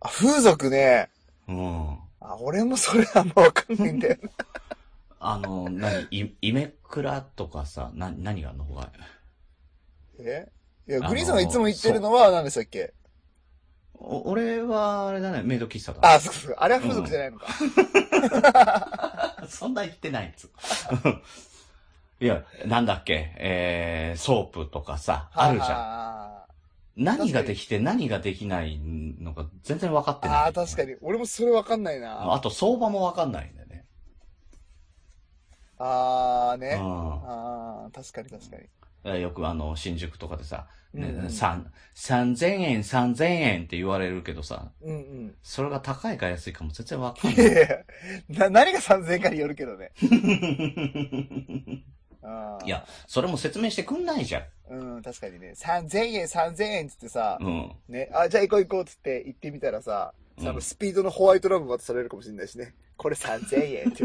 [0.00, 1.10] あ、風俗ね。
[1.48, 1.98] うん。
[2.20, 4.30] あ、俺もそれあんまわかんないんだよな。
[5.20, 8.92] あの、何、い、イメクラとかさ、な、何があんのほが
[10.20, 10.48] え？
[10.88, 12.94] いや、グリーンさんがいつも言ってるのは何でしたっけ？
[14.00, 16.14] お俺は、あれだね、メイド喫茶だ。
[16.14, 16.54] あ、そうそう。
[16.56, 19.36] あれは風俗じゃないのか。
[19.48, 20.48] そんな言ってないっつ。
[22.20, 25.70] いや、なんだっけ、えー、ソープとかさ、あるじゃん。
[25.70, 26.46] ゃ
[26.96, 30.36] 何ができて何ができないのか全然分かってない。
[30.36, 30.96] ああー、確かに。
[31.00, 32.32] 俺もそれわかんないな。
[32.32, 33.84] あと相場も分かんないんだよね。
[35.78, 36.76] あーね。
[36.80, 38.62] うんああ、確かに確かに。
[39.14, 45.34] えーよくあの、新宿とかでさ、ねうんうん三3000円、3000円って言われるけどさ、うんうん。
[45.42, 47.46] それが高いか安いかも全然分かんない。
[47.46, 47.84] やいや
[48.28, 49.90] な、何が3000円かによるけどね。
[52.64, 54.74] いや、それも説明してくんないじゃん。
[54.74, 55.54] うん、確かにね。
[55.56, 57.72] 3000円、3000円っつってさ、うん。
[57.88, 62.72] ね、あ、じゃあ行こう行こうっつって行ってみたらさ、うんそのスピードのホワイトラブ渡されるかもしれないしね。
[62.96, 64.04] これ3000円って。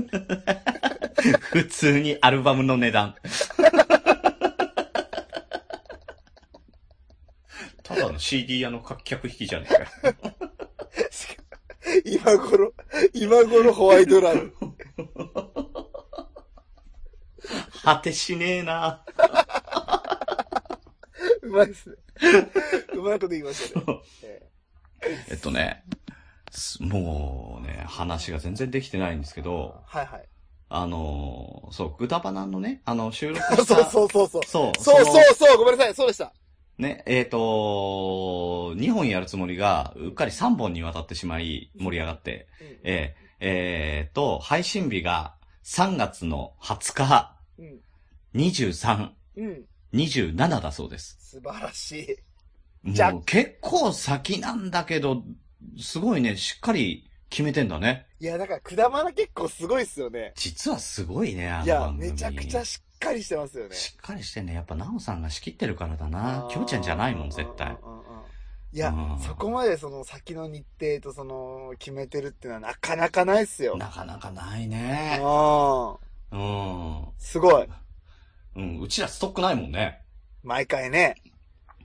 [1.53, 3.15] 普通にアルバムの値段。
[7.83, 10.15] ただの CD 屋の客引きじゃねえかよ。
[12.05, 12.73] 今頃、
[13.13, 14.53] 今頃ホワイトラブ。
[17.83, 19.03] 果てしねえな。
[21.41, 21.95] うまいっすね。
[22.93, 23.85] うまいこと言いましたね。
[24.21, 24.49] え
[25.31, 25.83] えっとね、
[26.51, 30.25] すもうね、話が全然できてないんですけーど、はいはい。
[30.69, 33.85] あのーそう、グダバナのね、あの、収録した。
[33.91, 34.43] そうそうそう。
[34.45, 34.81] そう。
[34.81, 36.33] そうのそうそう、ごめんなさい、そうでした。
[36.77, 37.37] ね、えっ、と、
[38.75, 42.47] 2本やるつもりが、うっかり3本にわたってしまい、盛り上がって、
[42.83, 47.79] えー、えーと、配信日が3月の20日、うん。
[48.35, 49.65] 23、うん。
[49.93, 51.17] 27だそうです。
[51.19, 52.17] 素晴らし
[52.85, 52.91] い。
[52.91, 55.23] じゃもう結構先なんだけど、
[55.79, 58.07] すごいね、しっかり決めてんだね。
[58.19, 60.33] いや、だから、くだまな結構すごいっすよね。
[60.35, 61.91] 実はすごいね、あのいや。
[61.95, 63.75] めちゃくちゃしっかりしてますよね。
[63.75, 64.53] しっかりしてんね。
[64.53, 66.47] やっぱ、なおさんが仕切ってるからだな。
[66.51, 67.77] きょうちゃんじゃないもん、絶対。
[67.81, 68.23] うんうんうんうん。
[68.75, 73.77] いやうん、そこまでその先の日程とその決めてるっていうのはなかなかないっすよ。
[73.77, 75.19] なかなかないね。
[75.21, 75.95] あ
[76.31, 77.05] あ、うん。
[77.19, 77.67] すごい。
[78.55, 80.01] うん、うちらストックないもんね。
[80.41, 81.21] 毎回ね、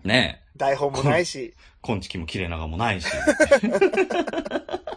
[0.02, 0.48] ねえ。
[0.56, 1.54] 台本もないし。
[1.82, 3.06] こんちきも綺麗ながもないし。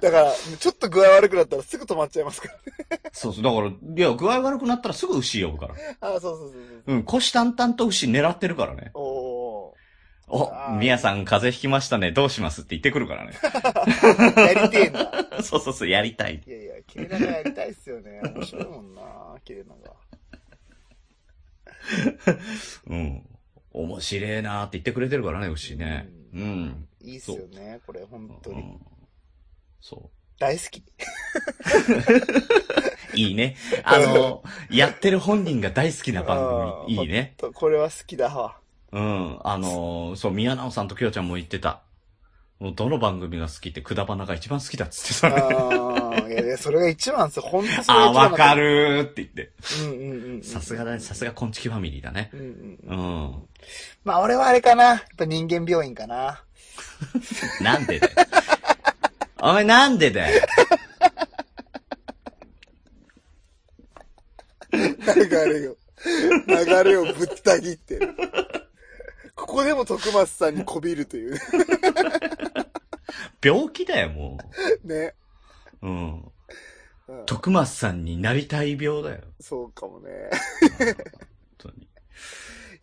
[0.00, 2.54] だから、ちょっと具合悪くなったらすぐ止まっちゃいますから。
[3.12, 3.42] そうそう。
[3.42, 5.74] だから、いや、具合悪くなったらすぐ牛呼ぶから。
[6.00, 6.58] ああ、そうそうそうそ
[6.92, 6.94] う。
[6.94, 8.90] うん、虎視眈々と牛狙ってるからね。
[8.94, 9.46] おお
[10.28, 12.10] おみやさん風邪ひきましたね。
[12.10, 13.32] どうしますって言ってくるからね。
[13.32, 14.40] ー。
[14.58, 15.12] やりてえんだ。
[15.42, 16.42] そうそうそう、やりたい。
[16.44, 18.20] いやいや、切れ長やりたいっすよね。
[18.34, 19.02] 面白いもんな、
[19.44, 19.96] 切れ長。
[22.88, 23.22] うん。
[23.72, 26.08] 面白えなーって言ってくれてるからね、牛ね。
[26.34, 26.88] ううん。
[27.02, 28.56] いいっすよね、これ、本当に。
[28.56, 28.95] うん
[29.88, 30.10] そ
[30.40, 30.80] 大好き。
[30.80, 30.82] う。
[33.16, 33.56] いいね。
[33.84, 36.94] あの、やってる本人が大好きな番組。
[37.02, 37.34] いいね。
[37.40, 37.58] ほんと。
[37.58, 38.56] これは好きだわ。
[38.90, 39.38] うん。
[39.44, 41.82] あの、そう、宮直さんときよちゃんも言ってた。
[42.58, 45.36] もうどの番組が好きって、くだばなが一番好きだっつってたね。
[45.36, 47.42] ああ、いやいや、それが一番ですよ。
[47.42, 48.54] 本当それがあわか。
[48.56, 49.52] るーって言って。
[49.82, 50.42] うんうんうんうん。
[50.42, 50.98] さすがだね。
[50.98, 52.30] さすがこんちきファミリーだね。
[52.32, 52.98] うんうん。
[52.98, 53.42] うん。
[54.04, 54.84] まあ、俺はあれかな。
[54.84, 56.42] やっぱ人間病院かな。
[57.62, 58.12] なんでだよ。
[59.40, 60.46] お前なんでだよ。
[64.72, 65.76] 流れを、
[66.46, 68.14] 流れをぶった切ってる。
[69.34, 71.40] ここでも徳松さんにこびるというね。
[73.42, 74.38] 病気だよ、も
[74.84, 75.14] ね。
[75.82, 75.86] う。
[75.86, 76.12] うん。
[77.08, 79.20] うん徳松さんになりたい病だよ。
[79.40, 80.10] そうかもね。
[80.78, 80.96] 本
[81.58, 81.88] 当に。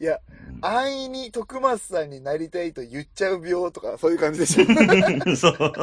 [0.04, 0.20] いや、
[0.60, 4.66] 安易に徳松さんになりたいと言っちゃう病とか、そういう感じでしょ。
[5.38, 5.74] そう。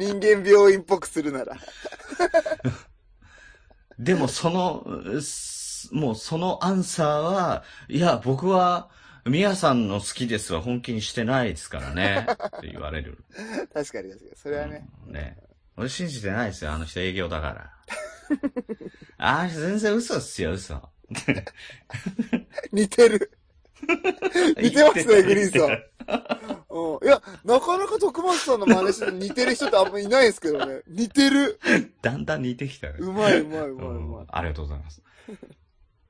[0.00, 1.56] 人間病院っぽくするなら。
[4.00, 4.84] でもその、
[5.92, 8.90] もうそのアンサーは、いや、僕は、
[9.24, 12.26] ミヤさんの好きですは本気にしてないですからね。
[12.58, 13.24] って言われる。
[13.72, 14.30] 確かに確かに。
[14.34, 14.88] それはね。
[15.06, 15.36] うんね。
[15.76, 17.72] 俺信じてないですよ、あの人営業だから。
[19.18, 20.82] あの人全然嘘っすよ、嘘。
[22.72, 23.30] 似てる。
[24.62, 25.78] 似てますねグリーンさん。
[27.02, 30.82] いや、なかなか徳松さんの真似して似てる人ってあんまいないですけどね。
[30.86, 31.58] 似てる。
[32.02, 32.98] た だんだん似てきたよね。
[33.00, 34.26] うまいうまいうまいううんまい。
[34.28, 35.02] ありがとうございます。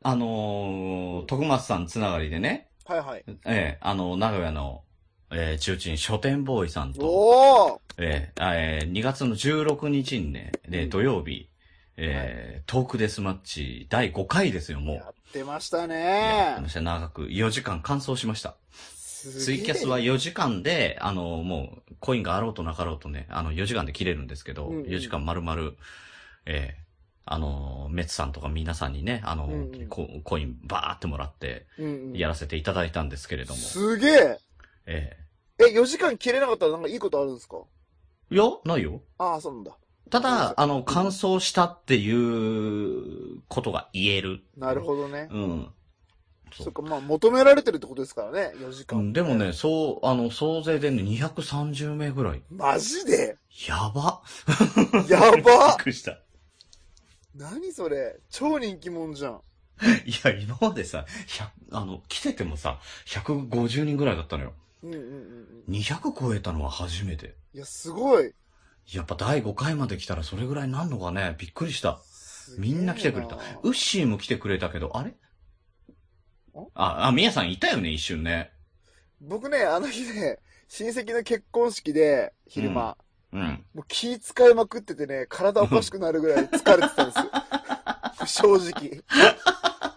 [0.02, 3.24] あのー、徳松さんつながりでね、はいはい。
[3.28, 4.84] ええあの、名古屋の、
[5.32, 11.48] えー、中鎮書店ボーイさんと、おーえーあえー2月の16日にね、でうん土曜日、
[11.96, 14.96] えートークデスマッチ第5回ですよ、もう。
[14.96, 16.68] やってましたねま。
[16.68, 18.56] した長く4時間完走しました。
[18.72, 25.72] ツツイキャスは4時間で、あの、もう、コインがあろうとなかろうとね、あの、4時間で切れるんですけど、うんうん4時間丸々、
[26.46, 26.86] えー
[27.28, 31.66] あの、メツさんとか皆さんにね、あの、うんうんココインバーってもらって、
[32.14, 34.38] やらせていただいたんですけれども、すげえ。
[34.86, 37.56] えーえ、4時間切れなかったらなんかいいことあるんですか？
[38.30, 39.00] いや、ないよ。
[39.18, 39.72] ああ、そうなんだ。
[40.10, 44.40] ただ、あの、乾燥したっていうことが言える。
[44.56, 45.28] なるほどね。
[45.32, 45.68] うん。
[46.52, 49.00] そっか、まあ、求められてるってことですからね、4時う間。
[49.02, 52.42] んでもね、そう、あの、総勢でね、230名ぐらい。
[52.50, 53.36] マジで？
[53.68, 54.22] やば。
[55.08, 56.18] や びっばくりした。
[57.34, 58.16] 何それ？
[58.30, 59.40] 超人気者じゃん。
[60.06, 64.52] いや、今までさ、100あの、来ててもさ、150人ぐらいだったのよ。
[64.82, 65.74] うんうんうんうん。
[65.74, 67.34] 200超えたのは初めて。
[67.54, 68.32] いや、すごい。
[68.92, 72.00] やっぱ第5回まで来たらそれぐらいなんのかね、びっくりした。
[72.58, 73.36] みんな来てくれた。
[73.62, 75.10] ウッシーも来てくれたけど、あれ？
[75.10, 75.14] ん
[76.74, 78.52] あ、あ、みやさんいたよね、一瞬ね。
[79.20, 82.96] 僕ね、あの日ね、親戚の結婚式で、昼間、
[83.32, 83.64] うん。
[83.74, 87.24] もう気使いまくっててね、体おかしくなるぐらい疲れてたんですよ。
[88.58, 89.02] 正直。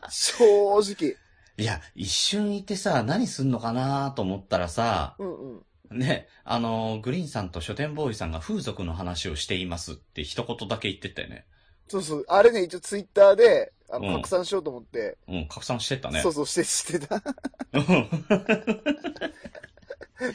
[0.09, 1.15] 正直。
[1.57, 5.61] いや、一瞬いてさ、何すんのかなと思ったらさ、うんうん。
[5.91, 11.45] ね、あの、グリーンさんと書店ボーイさんが風俗の話をしていますって一言だけ言ってたよね。
[11.87, 12.25] そうそう。
[12.27, 16.21] あれね、一応ツイッターで、あの、うん拡散しようと思って、うん、拡散してったね。
[16.21, 17.15] そうそうして、してた。
[17.15, 17.19] う
[17.81, 18.09] ん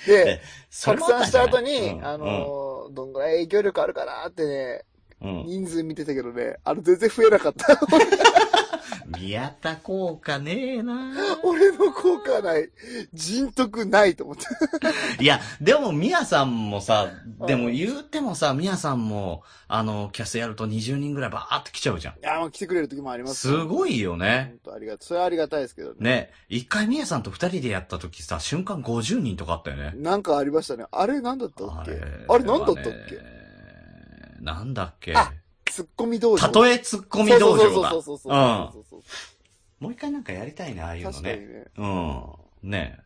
[0.06, 0.40] で、
[0.84, 4.84] 拡散した後に、あのーどんぐらい影響力あるかなってね、
[5.22, 5.40] うん。
[5.42, 5.46] うん。
[5.46, 7.78] 人数見てたけどね、あれ全然増えなかった。
[9.06, 11.12] 宮田効果ねえな
[11.44, 12.70] 俺の効果ない。
[13.12, 14.44] 人徳ないと思って。
[15.22, 17.10] いや、でも、みやさんもさ、
[17.46, 22.14] でも言うてもさ、みやさんも、あの、キャスやると20人ぐらいバーって来ちゃうじゃん。
[22.14, 24.56] いや、まあ来てくれる時もありますすごいよね。
[24.64, 24.96] 本当ありが。
[25.00, 25.96] それはありがたいですけどね。
[25.98, 26.30] ね。
[26.48, 29.92] 一回みやさんと二人でやった時さ、瞬間50人とかあったよね。
[29.96, 30.86] なんかありましたね。
[30.90, 31.90] あれなんだったっけ？
[31.92, 33.34] あれあれなんだったっけ？
[34.40, 35.14] なんだっけ？
[35.14, 35.32] あ
[35.74, 36.38] ツッコミ道場。
[36.38, 37.90] たとえツッコミ道場だ。
[37.90, 39.02] そうそうそうそう
[39.80, 41.36] もう一回なんかやりたいな、ああいうのね。
[41.36, 41.64] ね。
[41.76, 42.70] うん。
[42.70, 43.00] ね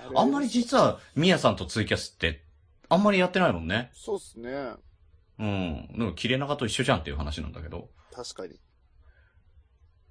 [0.00, 2.42] あれあんまり実は、みやさんとツイキャスって、
[2.88, 3.90] あんまりやってないもんね。
[3.92, 4.48] そうっすね。
[5.38, 5.88] うん。
[5.98, 7.90] でも、切れ長と一緒じゃんっていう話なんだけど。
[8.10, 8.54] 確かに。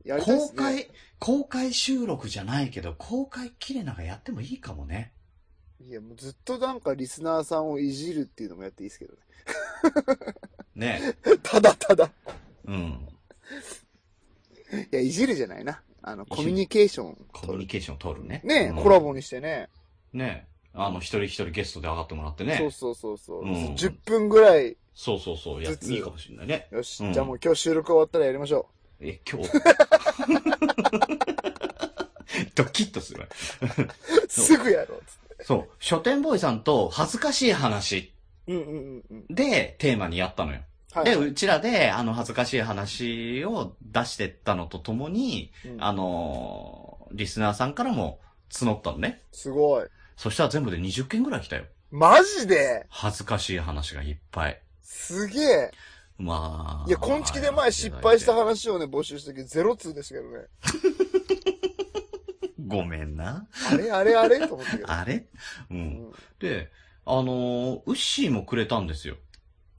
[0.06, 0.20] ね。
[0.22, 0.88] 公開、
[1.18, 5.14] 公開収録じゃないけど、公開切れ長やってもいいかもね。
[5.82, 9.20] いや、もうずっとなんかリスナーさんをいじるっていうのもやっていいですけどね。
[10.78, 11.02] ね
[11.44, 12.10] ただただ。
[12.66, 13.08] うん。
[14.92, 15.82] いや、いじるじゃないな。
[16.02, 18.42] あの、コミュニケーションコミュニケーションを取るね。
[18.44, 19.70] ねうんコラボにしてね。
[20.14, 22.58] ねあの、一人一人ゲストで上がってもらってね。
[22.58, 23.44] そうそうそうそう。
[23.44, 24.78] うん10分ぐらい。
[24.94, 25.64] そうそうそう。
[25.64, 26.68] やいいかもしれないね。
[26.72, 28.70] よし、うんじゃあもう今日収録終わったらやりましょ
[29.00, 29.50] え、今日？
[32.56, 33.28] ドキッとする。
[34.28, 35.04] すぐやろう。
[35.06, 35.70] つってそう。
[35.80, 38.12] 書店ボーイさんと恥ずかしい話
[38.48, 39.26] うんうんうんうん。
[39.30, 40.60] でテーマにやったのよ。
[40.98, 41.06] はい。
[41.06, 48.20] で、うちらで、あの、恥ずかしい話を出してったのとともに、うんあのーリスナーさんからも
[48.52, 49.22] 募ったのね。
[49.32, 49.86] すごい。
[50.18, 51.64] そしたら全部で20件ぐらい来たよ。
[51.90, 52.86] マジで？
[52.90, 54.62] 恥ずかしい話がいっぱい。
[54.82, 55.72] すげえ。
[56.18, 56.90] まあ。
[56.90, 60.48] いや、今月で前失敗した話をね、募集したけど、ゼロ通でしたけどね。
[62.68, 63.48] ごめんな。
[63.72, 64.46] あれあれあれ？
[64.46, 64.92] と思ったけど。
[64.92, 65.16] あれ？
[65.16, 65.28] う。
[65.72, 65.80] うん
[66.10, 66.70] んで、
[67.06, 69.16] あのーウッシーもくれたんですよ。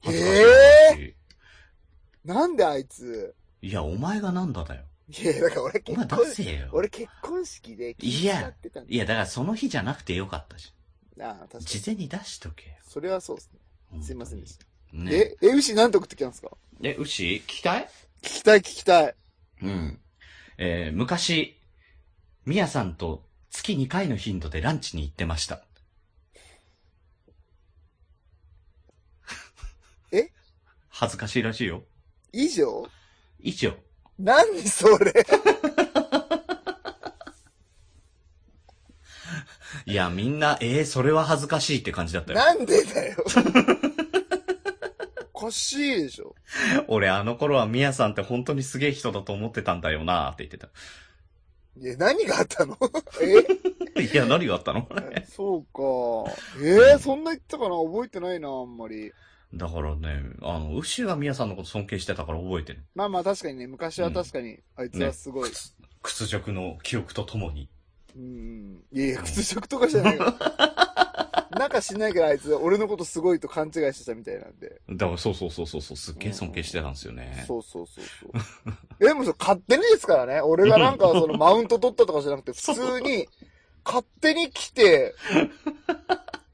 [0.03, 1.15] へー恥ずかしい
[2.23, 3.35] 話なんであいつ？
[3.61, 4.81] いや、お前がなんだだよ。
[5.09, 6.69] いや、だから俺結婚出、せよ。
[6.71, 10.73] 俺結婚式で聞いちゃってたんだいや、だからその日じゃなくてよかったし。
[11.19, 11.65] ああ、確かに。
[11.65, 12.75] 事前に出しとけよ。
[12.83, 14.01] それはそうですね。
[14.03, 14.65] すいませんでした。
[14.93, 15.35] ね。
[15.41, 16.51] え、え、牛なんて送ってきたんですか？
[16.83, 17.89] え、ウッシー聞きたい？
[18.21, 19.15] 聞きたい聞きたい。
[19.63, 19.99] うん。
[20.57, 21.59] えー昔、
[22.45, 25.61] ミヤさんと月2回の頻度でランチに行ってました。
[30.11, 30.31] え
[30.99, 31.83] 恥ずかしいらしいよ。
[32.33, 32.85] 以上？
[33.39, 33.73] 以上。
[34.19, 35.13] 何それ？
[39.85, 42.39] いや、みんな、えー、それは恥ずかしいって感じだったよ。
[42.39, 43.15] なんでだよ。
[45.33, 46.35] おかしいでしょ。
[46.89, 50.67] 俺、あの頃はミヤさんって本当にすげえ人だと思ってたんだよなーって言ってた。
[51.77, 52.75] いや、何があったの？
[53.95, 54.03] え？
[54.03, 54.85] いや、何があったの？
[55.33, 55.71] そうか。
[56.61, 57.77] えー、そんな言ったかな？
[57.77, 59.13] 覚えてないな、あんまり。
[59.53, 62.83] だからね、あの、ウッシーがミヤさんのこと尊敬してたから覚えてる。
[62.93, 65.49] まあまあ確かにね、昔は確かに、あいつはすごい。
[65.49, 67.67] 屈屈辱の記憶とともに。
[68.15, 68.83] うんうん。
[68.91, 71.49] いやいや、屈辱とかじゃないから。
[71.59, 74.81] なんか知んないけど、あいつ、俺のことすごいと勘違いしてたみたいなんで。
[74.91, 77.43] だからそうそうそうそうそう、すっげえ尊敬してたんですよね。
[77.47, 78.31] そうそうそうそう。
[79.01, 80.41] えでもそれ勝手にですからね。
[80.41, 83.27] 俺がなんかそのマウント取ったとかじゃなくて、普通に、
[83.83, 85.15] 勝手に来て、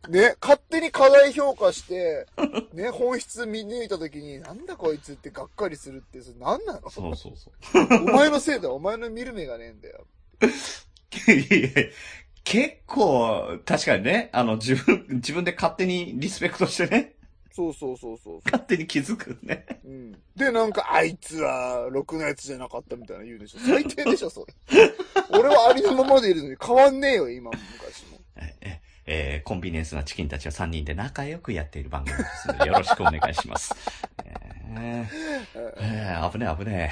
[0.10, 2.28] ね、勝手に課題評価して、
[2.74, 6.90] ね、本質見抜いたときに、なんだこいつってがっかりするって、それ何なの？
[6.90, 7.86] そうそうそう。
[8.10, 8.76] お前のせいだよ。
[8.76, 10.06] お前の見る目がねえんだよ。
[12.44, 17.14] 結構、確かにね、あの、自分、自分で勝手にリスペクトしてね、
[17.52, 19.66] そうそうそうそうそ勝手に気づくね。
[19.86, 19.88] う。
[19.88, 20.12] うん。
[20.36, 23.60] で、なんか、あいつは、ろくなやつじゃなかったみたいな言うでしょ。
[23.60, 24.54] 最低でしょ、それ。
[25.30, 28.20] 俺はありのままでいるのに変わんねえよ、今も昔も。
[28.36, 33.74] え、え、えーコンビニエンスなチキンたちは3人で仲良くやっている番組ですので、よろしくお願いします。
[34.26, 35.08] えー
[35.78, 36.92] えー危ねえ危ね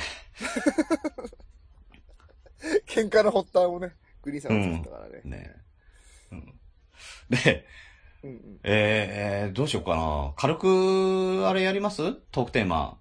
[2.87, 5.27] 喧嘩の発端をね、グリーンさんが作ったからねえ。。
[5.27, 5.51] ね
[6.31, 6.59] えうん。
[7.29, 7.67] で、
[8.23, 8.59] うんうん。
[8.63, 10.33] えー、どうしようかな。
[10.37, 12.13] 軽く、あれやります？
[12.31, 12.97] トークテーマ。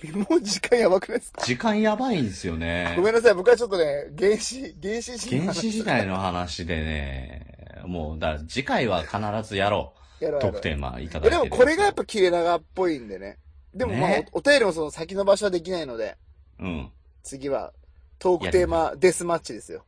[0.30, 1.44] もう時間やばくないですか？
[1.44, 2.94] 時間やばいんですよね。
[2.96, 10.24] ごめんなさい、僕はちょっとね、原始、原始人の話原始時代の話でね、もう、だから次回は必ずやろう。
[10.24, 13.38] やろうやろうトークテーマいたえだいてるでもこれがやっぱ切れ長っぽいんでね。
[13.74, 16.16] でもまあ、ねおお便りもその先延ばしはできないので、
[16.58, 16.90] うん。
[17.22, 17.72] 次は
[18.18, 19.84] トークテーマデスマッチですよ。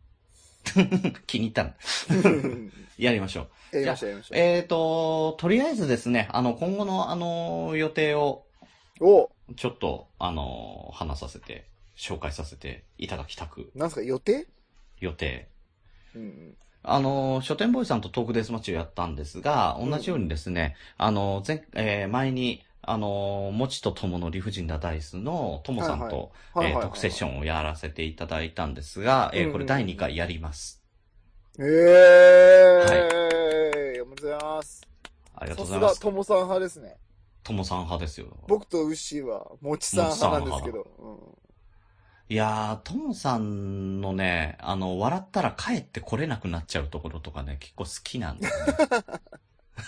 [1.27, 1.73] 気に入ったの。
[2.99, 3.77] やりましょう。
[3.77, 4.39] やりましょう、やりましょう。
[4.39, 8.45] えーと、とりあえずですね、あの、今後の、あの、予定を、
[9.01, 14.47] おちょっと、あの、話させて、紹介させていただきたく、なんすか、予定？
[15.01, 15.49] 予定。
[16.15, 16.55] うんうん。
[16.85, 26.25] あの、書店ボーイさんとトークデスマッチをやったんですが、同じようにですね、あの、前、えー前に、あの、もちとともの理不尽なダイスのともさんと、はいはいはい
[26.65, 30.83] はいえー特セッションをやらせていただいたんですが、えーこれ第2回やります。
[31.59, 34.03] ええー。
[34.03, 34.83] おめでとうございます。
[35.37, 36.01] ありがとさすが、うございます。
[36.01, 36.97] ともさん派ですね。
[37.43, 38.27] ともさん派ですよ。
[38.49, 40.87] 僕とウッシーは、もちさん派なんですけど。
[42.29, 48.75] いやー、ともさんのね、あの、笑ったら帰ってこれなくなっちゃうところとかね、結構好きなんだよね。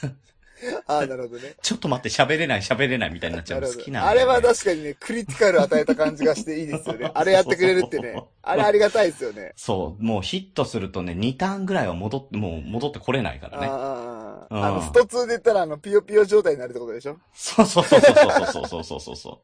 [0.62, 1.54] うん、ああ、なるほどね。
[1.60, 4.32] ちょっと待って、喋れない、喋れないみたいになっちゃう好きなんだよ、ね。
[4.32, 7.10] あれは確かにね、クリティカル与えた感じがしていいですよね。
[7.14, 8.22] あれやってくれるってね。
[8.42, 9.52] あれありがたいですよね。
[9.56, 13.66] そう、もうヒットするとね、2ターンぐらいは戻って、もう戻ってこれないからね。
[13.68, 17.18] ああ、の、スト2で言ったら、あの、ピヨピヨ状態になるってことでしょ？
[17.32, 19.42] そうそうそうそうそうそうそうそうそ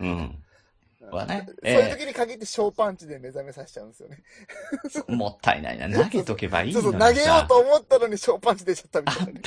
[0.00, 0.04] う。
[0.04, 0.42] うん。
[1.10, 4.22] はねそうええいう時に限って小パンチで目覚めさせちゃうんですよね。
[5.08, 5.90] もったいないな。
[6.04, 7.24] 投げとけばいいそうそう、のにさ。
[7.24, 9.40] 投げようと思ったのに小パンチ出ちゃったみたいなね。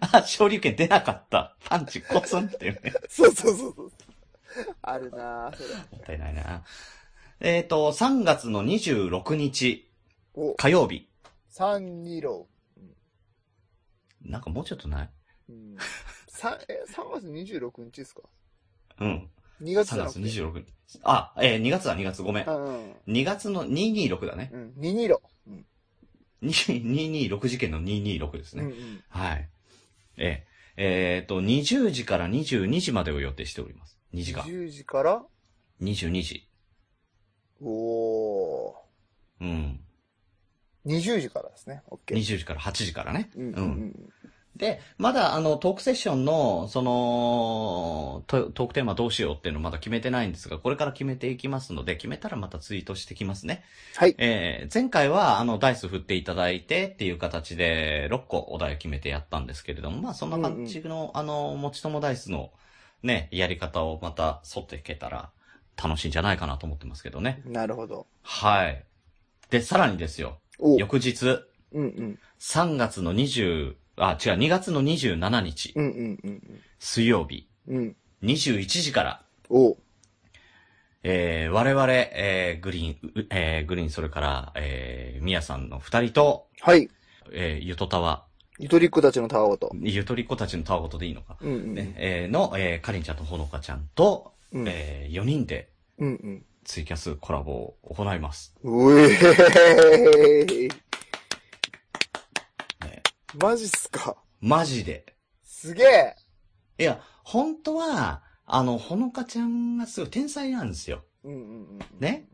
[0.12, 1.56] あ、昇竜拳出なかった。
[1.64, 2.80] パンチコツンってね。
[3.08, 3.92] そうそうそうそう。
[4.82, 5.74] あるなぁ、それ。
[5.74, 6.64] もったいないな。
[7.40, 9.88] えっ、と、3月の26日、
[10.34, 11.08] お、火曜日。
[11.48, 12.48] 三二郎。
[14.22, 15.10] なんかもうちょっとない？
[15.48, 15.76] うん。
[16.28, 18.22] 三、え、3月26日ですか？
[19.00, 19.30] うん。
[19.62, 20.70] ?2 月3月じゃなくて。
[20.70, 21.00] 26日。
[21.02, 22.50] あ、えー、2月だ、2月、ごめんう。
[22.50, 22.92] んうん。
[23.08, 24.50] 2月の226だね。
[24.52, 24.72] うん。
[24.76, 25.20] 二二郎。
[25.46, 25.66] うん。
[26.42, 28.64] 226事件の226ですね。
[28.64, 29.02] うんうん。
[29.08, 29.48] はい。
[30.16, 33.98] えー、えーと、20時から22時までを予定しております。
[34.14, 34.44] 2時間。
[34.44, 35.22] 10時から、
[35.82, 36.48] 22時。
[37.60, 38.74] おー。
[39.40, 39.80] うん。
[40.86, 41.82] 20時からですね。
[41.88, 42.18] オッケー。
[42.18, 43.30] 20時から8時からね。
[43.36, 44.12] うんうんうん。
[44.56, 53.62] で、まだあの、トークセッションの、その、トトークテーマどうしようっていうのまだ決めてないんですが、これから決めていきますので、決めたらまたツイートしてきますね。
[53.96, 54.14] はい。
[54.18, 62.50] えー、前回はあの、ダイス振っていただいてっていう形で、6個お題を決めてやったんですけれども、まあそんな感じの、あの、持ち友ダイスの
[63.02, 65.30] ね、やり方をまた沿っていけたら
[65.80, 67.42] 楽しいんじゃないかなと思ってますけどね。
[67.44, 68.06] なるほど。
[68.22, 68.84] はい。
[69.50, 72.18] で、さらにですよ、お翌日、うんうん。
[72.40, 76.42] 3月の20、あ、違う、2月の27日、うんうんうん
[76.78, 77.76] 水曜日、うん。
[77.76, 77.96] うん。
[78.22, 79.76] 21時から、お
[81.02, 86.88] えー、我々、えー、グリーン、うえー、グリーン、それから、えー、ミヤさんの二人と、はい。
[87.32, 88.24] えー、ゆとたわ、
[88.58, 89.70] ゆとりっ子たちのたわごと。
[89.80, 91.36] ゆとりっ子たちのたわごとでいいのか。
[91.40, 91.74] うんうん。
[91.74, 96.44] ね、えー、の、えー、かりんちゃんとほのかちゃんと、うんえー、4人でうんうん。
[96.64, 98.54] ツイキャスコラボを行います。
[98.62, 100.74] うえーね、
[103.34, 104.16] マジっすか？
[104.40, 105.14] マジで。
[105.42, 106.16] すげえ
[106.78, 111.04] いや、本当は、あの、ほのかちゃんがすごい天才なんですよ。
[111.24, 111.80] うんうんうん。
[112.00, 112.26] ね？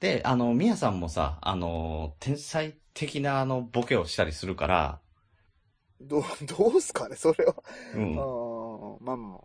[0.00, 5.00] で、あの、みやさんもさ、あの、天才的なあの、ボケをしたりするから、
[6.00, 7.14] どう、どうすかね？
[7.14, 7.54] それは。
[7.94, 8.18] うん。
[8.18, 9.40] ああ、まあま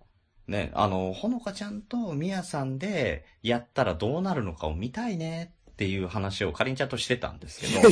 [0.47, 7.81] ね、あの、ほのかちゃんとみやさんでやったらどうなるのかを見たいねっていう話をかりんちゃんとしてたんですけあ。
[7.83, 7.89] ど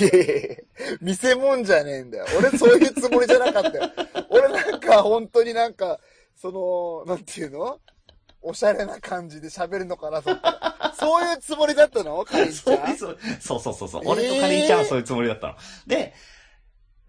[1.02, 2.26] 見せ物じゃねえんだよ。
[2.36, 3.92] 俺そういうつもりじゃなかったよ。
[4.32, 6.00] 俺なんか本当になんか、
[6.36, 7.80] その、なんていうの？
[8.42, 10.96] おしゃれな感じで喋るのかなと思ったら。
[10.98, 12.24] そういうつもりだったの？
[12.26, 12.98] かりんちゃん？
[12.98, 15.56] そうそうそうそうそう、えー俺とかりんちゃんはそういうつもりだったの。
[15.86, 16.16] で、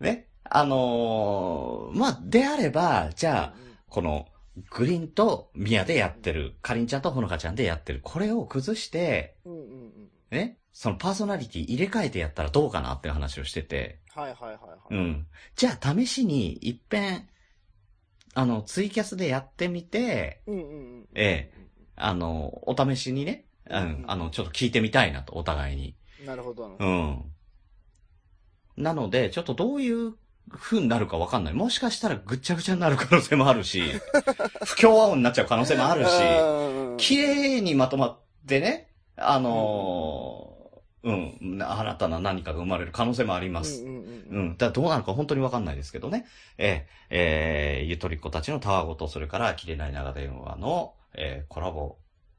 [0.01, 3.55] ね、あのーまあ、であれば、じゃあ、
[3.89, 4.27] この、
[4.70, 9.37] グリーンとミヤでやってる、かりんちゃんとほのかちゃんでやってる、これを崩して。
[10.31, 14.59] ね、そのパーソナリティ入れ替えてやったらどうかなっていう話をしてて、はいはいはいは
[14.91, 14.95] い。
[14.95, 15.27] うん。
[15.55, 17.27] じゃあ試しに一遍、
[18.35, 20.64] あの、ツイキャスでやってみて、うんうんう
[21.01, 21.09] ん。
[21.14, 21.66] ええ
[21.97, 25.97] あの、お試しにね、うん、うんあの、ちょっと聞いてみたいなと、お互いに。
[26.27, 26.77] なるほど。
[26.79, 27.24] うん。
[28.77, 30.12] なので、ちょっとどういう
[30.53, 31.55] 風になるかわかんない。
[31.55, 33.83] もしかしたらぐっちゃぐちゃになる可能性もあるし、
[34.66, 40.45] 不協和音になっちゃう可能性もあるし、うん綺麗にまとまってね、あのーうん、
[41.07, 43.82] 新たな何かが生まれる可能性もあります。
[43.84, 44.00] うんうんう
[44.30, 44.57] うんん。
[44.57, 46.26] だどうなるか本当にわかんないですけどね。
[46.59, 51.96] えー、えーゆとりっ子たちのたわごと、それから切れない長電話の、えーコラボ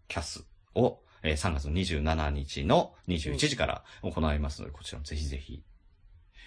[0.08, 0.44] キャス
[0.76, 5.64] を、えー3月27日の21時から行いますので、こちらもぜひぜひ。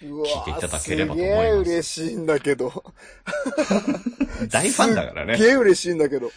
[0.01, 2.71] 聞いていただければと思いすげえます嬉しいんだけど。
[4.49, 5.45] 大ファンだからねすっ。
[5.45, 6.31] げえ嬉しいんだけど。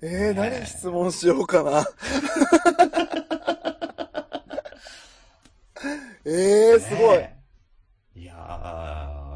[0.00, 1.84] えー、ねえ何質問しようかな。
[6.30, 7.28] えー、すごい。
[8.16, 8.34] いや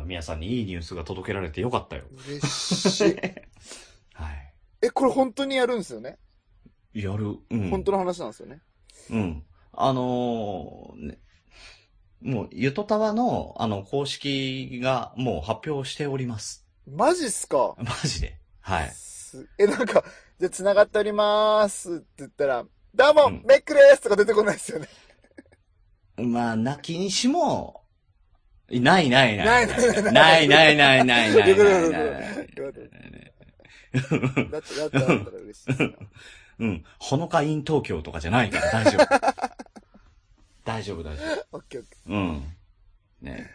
[0.03, 2.03] ー、皆さんにいいニュースが届けられてよかったよ。
[2.27, 3.17] 嬉しい。
[4.13, 4.55] はい。
[4.83, 6.19] え、これ本当にやるんですよね、
[6.93, 7.39] やる。
[7.51, 7.71] うん。
[7.71, 8.61] 本当の話なんですよね？
[9.11, 9.45] うん。
[9.73, 11.19] あのーね、
[12.21, 16.67] もう、ゆとたわの、あの、公式がもう発表しております。
[16.87, 17.75] マジっすか？
[17.79, 18.39] マジで。
[18.61, 18.91] はい。
[18.91, 20.05] すえ、なんか、
[20.39, 22.65] じゃあ繋がっておりますって言ったら、
[22.95, 24.89] どうも、うんメックですとか出てこないですよね。
[26.17, 27.83] まあ、泣きにしも、
[28.71, 29.67] ないないない。
[29.67, 31.35] ないないないないないない。
[31.35, 33.33] ないないない。
[36.59, 36.85] うん。
[36.99, 39.07] ほのかイン東京とかじゃないから大丈夫。
[40.65, 41.57] 大丈夫大丈夫。
[41.57, 42.13] オッケーオッケー。
[42.13, 42.57] うん。
[43.21, 43.51] ね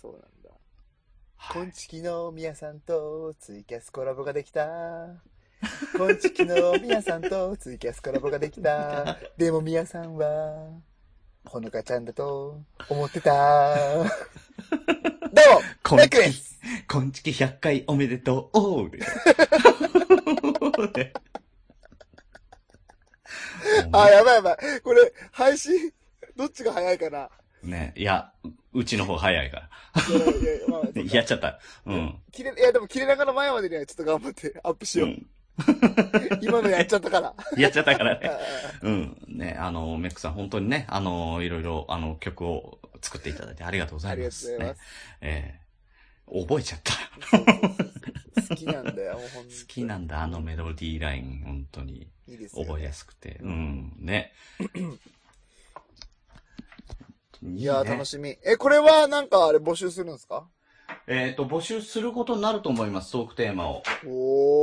[0.00, 0.50] そうなんだ。
[1.52, 4.66] こんちきのみやさんとツイキャスコラボができた。
[5.96, 9.18] こんちきのみやさんとツイキャスコラボができた。
[9.36, 10.70] でもみやさんは、
[11.50, 13.74] ほのかちゃんだと思ってた。
[13.74, 14.14] どう
[15.82, 16.16] こんちき
[16.86, 18.58] こんちき100回おめでとう。
[18.58, 19.00] おうで。
[23.90, 24.56] あ、やばいやばい。
[24.84, 25.92] これ、配信、
[26.36, 27.28] どっちが早いかな？
[27.64, 29.68] ね、いや、ううちの方早いから。
[30.08, 30.20] いや
[30.68, 30.82] まあ、
[31.16, 31.58] やっちゃった。
[31.84, 32.16] うん。
[32.30, 35.08] 切れ、いやでも切れ長の前までにはちょっと頑張ってアップしよう。
[35.08, 35.26] うん。
[36.40, 37.34] 今のやっちゃったから。
[37.56, 38.30] やっちゃったからあね。
[38.82, 39.24] うん。
[39.28, 44.48] ね、あの、メックさん本当にね、あの、いろいろ、あの、曲を作っていただいてありがとうござありがといます。
[44.48, 44.82] ねうございます。
[45.20, 45.60] ええ
[46.32, 46.92] 覚えちゃった。
[48.48, 52.08] 好きなんだよ、 本当に好きなんだ、あのメロディーライン、本当に。
[52.28, 52.68] いいですよ、ね。
[52.68, 53.38] 覚えやすくて。
[53.40, 54.32] うん、ね。
[57.42, 58.38] いやー、楽ししみ。
[58.44, 60.48] え、これはなんかあれ募集するんですか？
[61.12, 63.82] えっ、と、募集することになると思います、トークテーマを。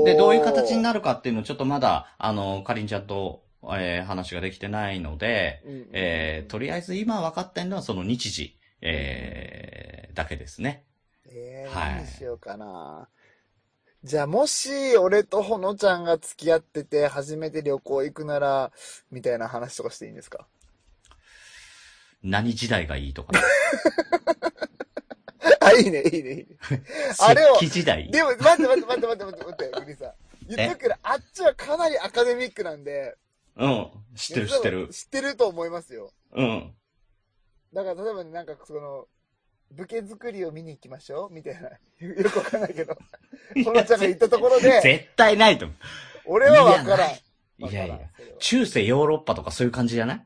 [0.06, 10.84] で、どういう形になるかっていうのをちょっとまだ、あの、かりんちゃんと、えー話ができてないので、うんうんえーとりあえず今分かってるのはその日時、えーだけですね。
[11.28, 13.10] えー、はい何しようかな。
[14.04, 18.72] じゃあ、もし、俺とほのちゃんが付き合ってて、初めて旅行行くなら、
[19.12, 20.48] みたいな話とかしていいんですか？
[22.24, 23.34] 何時代がいいとか。
[25.62, 26.46] あ、いいね、いいね、いいね。
[27.20, 28.10] あれを石器時代。
[28.12, 30.14] でも、待って待って待って待って待って待って、グリさん。
[30.48, 33.16] 言っとくけど、あっちはかなりアカデミックなんで、
[33.58, 33.92] うん。
[34.16, 34.88] 知ってる知ってる。
[34.90, 36.12] 知ってると思いますよ。
[36.34, 36.74] うん。
[37.74, 39.08] だから、例えばね、なんか、その、
[39.72, 41.34] 武家作りを見に行きましょう？
[41.34, 41.70] みたいな。
[42.08, 42.98] よくわかんないけど。
[43.66, 45.78] ほのちゃんが言ったところで、絶対ないと思う。
[46.28, 47.12] 俺はわからん。
[47.12, 48.12] いやいやわからん。
[48.16, 50.26] それは中世ヨーロッパとかそういう感じじゃない？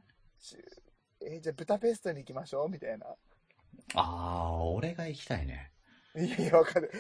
[1.26, 2.70] えじゃあ、ブタペストに行きましょう？
[2.70, 3.07] みたいな。
[3.96, 5.72] ああ、俺が行きたいね。
[6.16, 6.92] いやいや、わかる。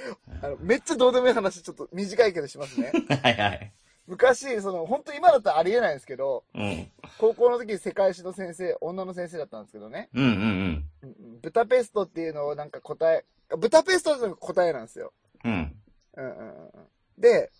[0.41, 2.91] あの、めっちゃどうでもいい話、ちょっと短いけどしますね。
[3.21, 3.71] はいはい。
[4.07, 6.91] 昔、その、本当今だったらありえないんですけど、うん。
[7.17, 10.09] 高校の時世界史の先生、女の先生だったんですけどね。
[10.13, 11.07] うんうんうんう
[11.37, 13.25] んブタペストっていうのをなんか答え、
[13.57, 15.11] ブタペストって答えなんですよ。
[15.43, 15.51] うん。
[15.51, 16.25] うん。
[16.25, 16.69] うんうんうんうん。
[17.17, 17.51] で、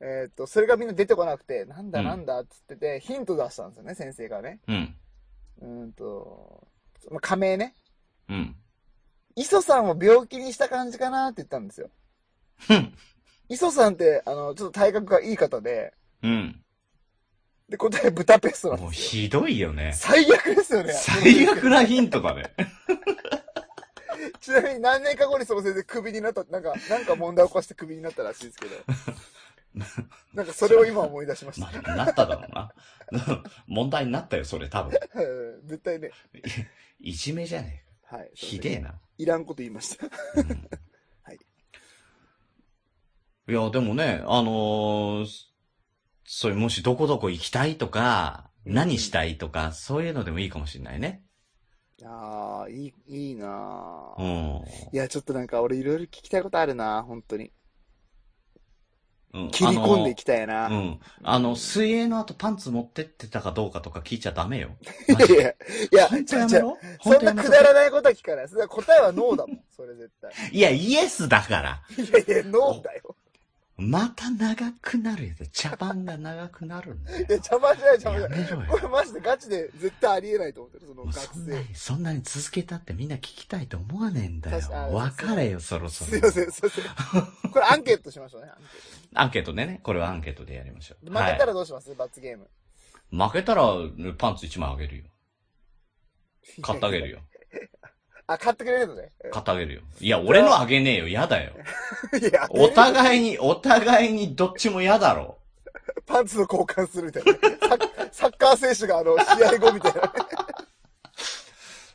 [0.00, 4.60] えーっと、それがみんな出てこなくて、なんだうんなんだっつってて、ヒント出したんですよね、先生がね。
[4.68, 4.96] うん。
[5.58, 6.68] うーんと、
[7.10, 7.74] まあ、仮名ね。
[8.28, 8.56] うん。
[9.36, 11.88] 磯さんを病気にした感じかなって言ったんですよ。
[12.58, 12.94] ふん。
[13.48, 15.92] 磯さんって、あの、ちょっと体格がいい方で、
[16.22, 16.60] うん。
[17.68, 19.22] で、答えブタペストなんもうですよ。
[19.22, 19.92] ひどいよね。
[19.94, 20.92] 最悪ですよね。
[20.92, 22.54] 最悪なヒントだね。
[24.40, 28.76] ちなみに何年か後にその先生クビになった、なんか、なんか問題を起こしてクビになったらしいですけど。
[30.34, 31.92] なんかそれを今思い出しましまた。
[31.92, 32.72] あ、なっただろうな。
[33.66, 34.98] 問題になったよ、それ多分。
[35.14, 36.10] う ん絶対ね。
[37.00, 38.30] いじめじゃねはいえ。。
[38.34, 38.94] ひでえな。
[39.18, 40.06] いらんこと言いました。
[40.34, 40.68] うん
[41.22, 41.40] はい
[43.48, 45.26] いや、でもね、あのー
[46.26, 51.24] そういう、もしどこどこ行きたいとか、何したいとか、そういうのでもいいかもしれないね。
[52.04, 53.46] ああ、いい、いいな
[54.16, 54.24] うぁ。
[54.24, 54.64] ん。
[54.92, 57.52] いや、ちょっとなんか俺いろいろ聞きたいことあるな本当に。
[59.34, 60.66] うん切り込んでいきたいな。
[60.66, 61.00] あのうん。
[61.24, 64.70] あの、水泳の後パンツ持ってってたかどうかとか聞いちゃダメよ。
[65.08, 65.54] いやいや、い
[65.96, 67.74] や、本当ちょちょ、やめろそんなくだらい。
[67.74, 68.48] ないことは聞かない。
[68.48, 70.32] それは答えはノーだもん、それ絶対。
[70.52, 71.82] いや、イエスだから。
[71.98, 73.16] いやいや、ノーだよ。
[73.76, 75.34] また長くなるよ。
[75.52, 77.26] 茶番が長くなるんだよいや、。
[77.36, 78.40] 邪魔しない邪魔しない。
[78.40, 81.74] やめろよこれマジでガチで絶対ありえないと思ってる、そのもう学生そんなに、。
[81.74, 84.88] そんなに続けたってみんな聞きたいと思わねえんだよ確か。
[84.88, 86.10] に別れよ、そろそろ。
[86.10, 86.80] すいません、すいませ
[87.48, 87.50] ん。
[87.50, 88.64] これアンケートしましょうね、アンケ
[89.14, 91.06] アンケートでね、これはアンケートでやりましょう。
[91.10, 92.48] 負けたらどうします、罰ゲーム。
[93.12, 93.64] はい、負けたら、
[94.18, 95.04] パンツ1枚あげるよ。
[96.62, 97.20] 買ってあげるよ。
[98.26, 99.12] あ、買ってくれるのね。
[99.32, 99.80] 買ってあげるよ。
[100.00, 101.08] いや、俺のあげねえよ。
[101.08, 101.52] やだよ。
[102.20, 105.38] いや、お互いに、お互いにどっちも嫌だろ。
[106.06, 107.32] パンツの交換するみたいな。
[108.12, 110.12] サッカー選手があの、試合後みたいな。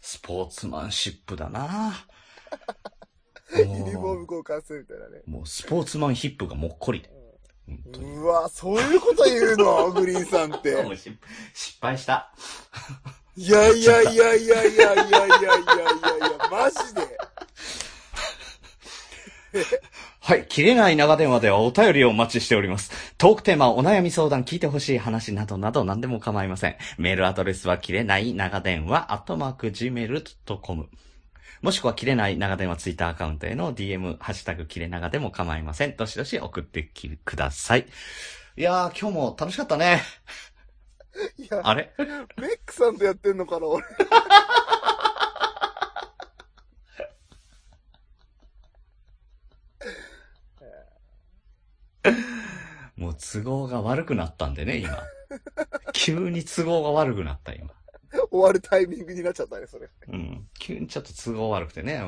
[0.01, 2.05] スポーツマンシップだな
[3.57, 5.21] ユニフォームも交換するみたいなね。
[5.27, 7.09] うもうスポーツマンヒップがもっこりで。
[7.99, 9.91] うわ、そういうこと言うの？
[9.91, 10.75] グリーンさんって。
[11.53, 12.33] 失敗した。
[13.35, 17.19] いやいやいやいやいやいやいやいやいやいや、マジで。
[20.21, 20.45] はい。
[20.47, 22.91] 切れない長電話ではお便りをお待ちしております。
[23.17, 26.75] トークテーマ、お悩み相談、聞いてほしい話などなど何でも構いません。
[26.97, 30.89] メールアドレスは切れない長電話、アットマーク gmail.com。
[31.61, 35.95] もしくは切れない長電話ツイッターアカウントへの DM、ハッシュタグ切れ長でも構いません。
[35.97, 37.87] どしどし送ってきください。
[38.55, 40.01] いやー、今日も楽しかったね。
[41.37, 41.91] いや、あれ？
[41.97, 43.83] メックさんとやってんのかな、俺。
[52.95, 54.97] もう都合が悪くなったんでね、今。
[55.93, 57.69] 急に都合が悪くなった、今。
[58.31, 59.89] 終わるタイミングになっちゃったね、それ。
[60.07, 60.47] うん。
[60.57, 62.01] 急にちょっと都合悪くてね。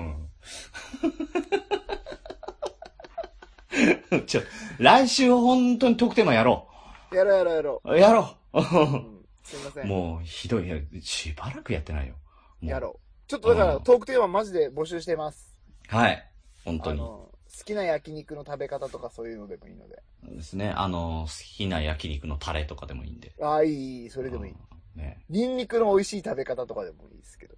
[4.12, 4.26] うん。
[4.26, 4.42] ちょ、
[4.80, 6.68] 来週本当に特テーマやろ
[7.12, 7.98] やろうやろうやろう。
[7.98, 8.41] やろう。
[8.53, 9.86] うん、すいませう。
[9.86, 9.88] ん。
[9.88, 11.02] もう、ひどい。
[11.02, 12.15] しばらくやってないよ。
[12.61, 13.30] やろう。
[13.30, 15.56] ちょっとだから、うんトークテーママジで募集してます。
[15.88, 16.32] はい。
[16.65, 16.99] 本当に。
[16.99, 17.32] 好
[17.65, 20.02] きな焼肉の食べ方とかそういうのでもいいので。
[20.23, 20.69] ですね。
[20.69, 23.34] あの、好きな焼肉のタレとかでもいいんで。
[23.41, 24.52] ああ、いいそれでもいい。
[24.52, 24.57] うん
[24.95, 25.23] ね。
[25.30, 27.56] ニンニクの美味しい食べ方とかでもいいですけど。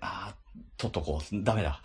[0.00, 1.44] あー、取っとこう。
[1.44, 1.80] ダメだ。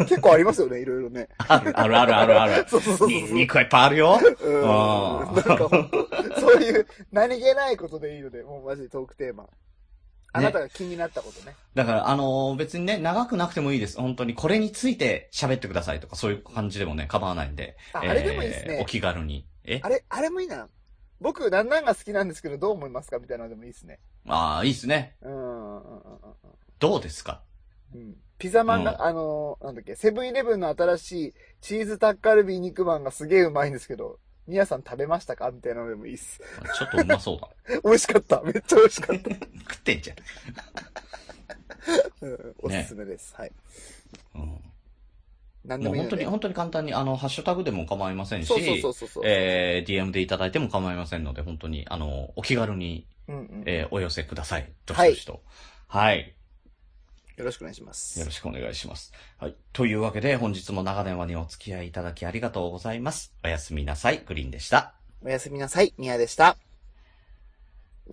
[0.00, 1.28] 結構ありますよね、いろいろね。
[1.38, 2.66] ある、あるあるあるある。
[2.70, 3.08] そうそうそうそう。
[3.08, 4.20] ニンニクはいっぱいあるよ。
[4.42, 4.62] うん。
[4.64, 9.48] あーなんかそういう何気ないことでいいので、もうマジでトークテーマ。
[10.36, 11.54] あなたが気になったことね。
[11.74, 14.00] だから、あのー別にね、長くなくてもいいです。
[14.00, 17.76] 本当に、これについて喋ってくださいとか、そういう感じでもね、構わないんで。
[17.92, 19.46] ああれでもいいですねお気軽に。
[19.62, 19.78] え？
[19.82, 20.68] あれ、あれもいいな。
[21.20, 23.20] 僕、なんなんが好きなんですけど、どう思いますか？
[23.20, 24.00] みたいなのでもいいですね。
[24.26, 25.14] ああ、いいですね。
[25.22, 25.80] うんうんうん
[26.88, 27.42] どうですか？
[27.94, 28.16] うんうん。
[28.38, 35.50] ピザマンが、うんあのーなんだっけ、セブンイレブンの新しいチーズタッカルビ肉まんがすげえうまいんですけど、みやさん食べましたか？
[35.50, 36.40] みたいなのでもいいっす。
[36.78, 37.48] ちょっとうまそうだ。
[37.84, 38.42] 美味しかった。
[38.42, 39.30] めっちゃ美味しかった。
[39.70, 40.16] 食ってんじゃん。
[42.26, 43.34] うんおすすめです。
[43.36, 43.52] はい。
[44.34, 44.60] うん。
[45.64, 49.22] 何でもいいもう本当に、本当に簡単に、あの、ハッシュタグでも構いませんし、そうそうそうそうそう。
[49.26, 54.70] えー、DM でいただいても構いませんので、本当に、あの、お気軽に、うんうんえー、お寄せください。
[54.84, 55.42] どしはいどしと。
[55.88, 56.34] はい。
[57.36, 58.18] よろしくお願いします。
[58.20, 59.12] よろしくお願いします。
[59.38, 59.56] はい。
[59.72, 63.32] というわけで、本日も長電話にお付き合いいただきありがとうございます。
[63.44, 64.22] おやすみなさい。
[64.24, 64.94] グリーンでした。
[65.22, 65.94] おやすみなさい。
[65.98, 66.56] みやでした。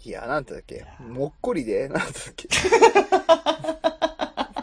[0.04, 0.86] いや、なんてだっけ？
[1.00, 2.48] もっこりで、なんてだっけ？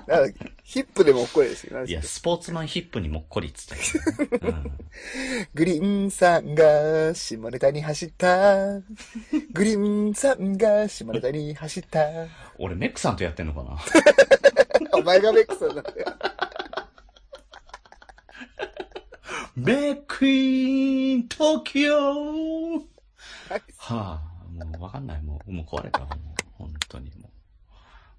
[0.09, 0.35] なんだ。
[0.64, 1.76] ヒップでもっこりですよ。
[1.78, 3.80] なんいや、スポーツマンヒップにもっこりっつったね、
[4.43, 4.78] う ん
[5.55, 8.80] グリーンさんが下ネタに走った。
[9.52, 12.01] グリーンさんが下ネタに走った。
[12.59, 13.78] 俺、メックさんとやってんのかな？
[14.98, 16.05] お前がメックさんだって。
[19.56, 24.20] メックイン東京はあ、
[24.64, 25.22] もうわかんない。
[25.22, 26.06] もう、もう壊れたわ。
[26.06, 26.18] もう、
[26.52, 27.28] 本当にも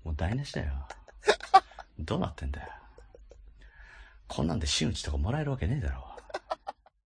[0.04, 0.08] う。
[0.08, 0.74] もう台無しだよ。
[2.00, 2.68] どうなってんだよ。
[4.28, 6.06] こんなんで真打ちとかもらえるわけねえだろ。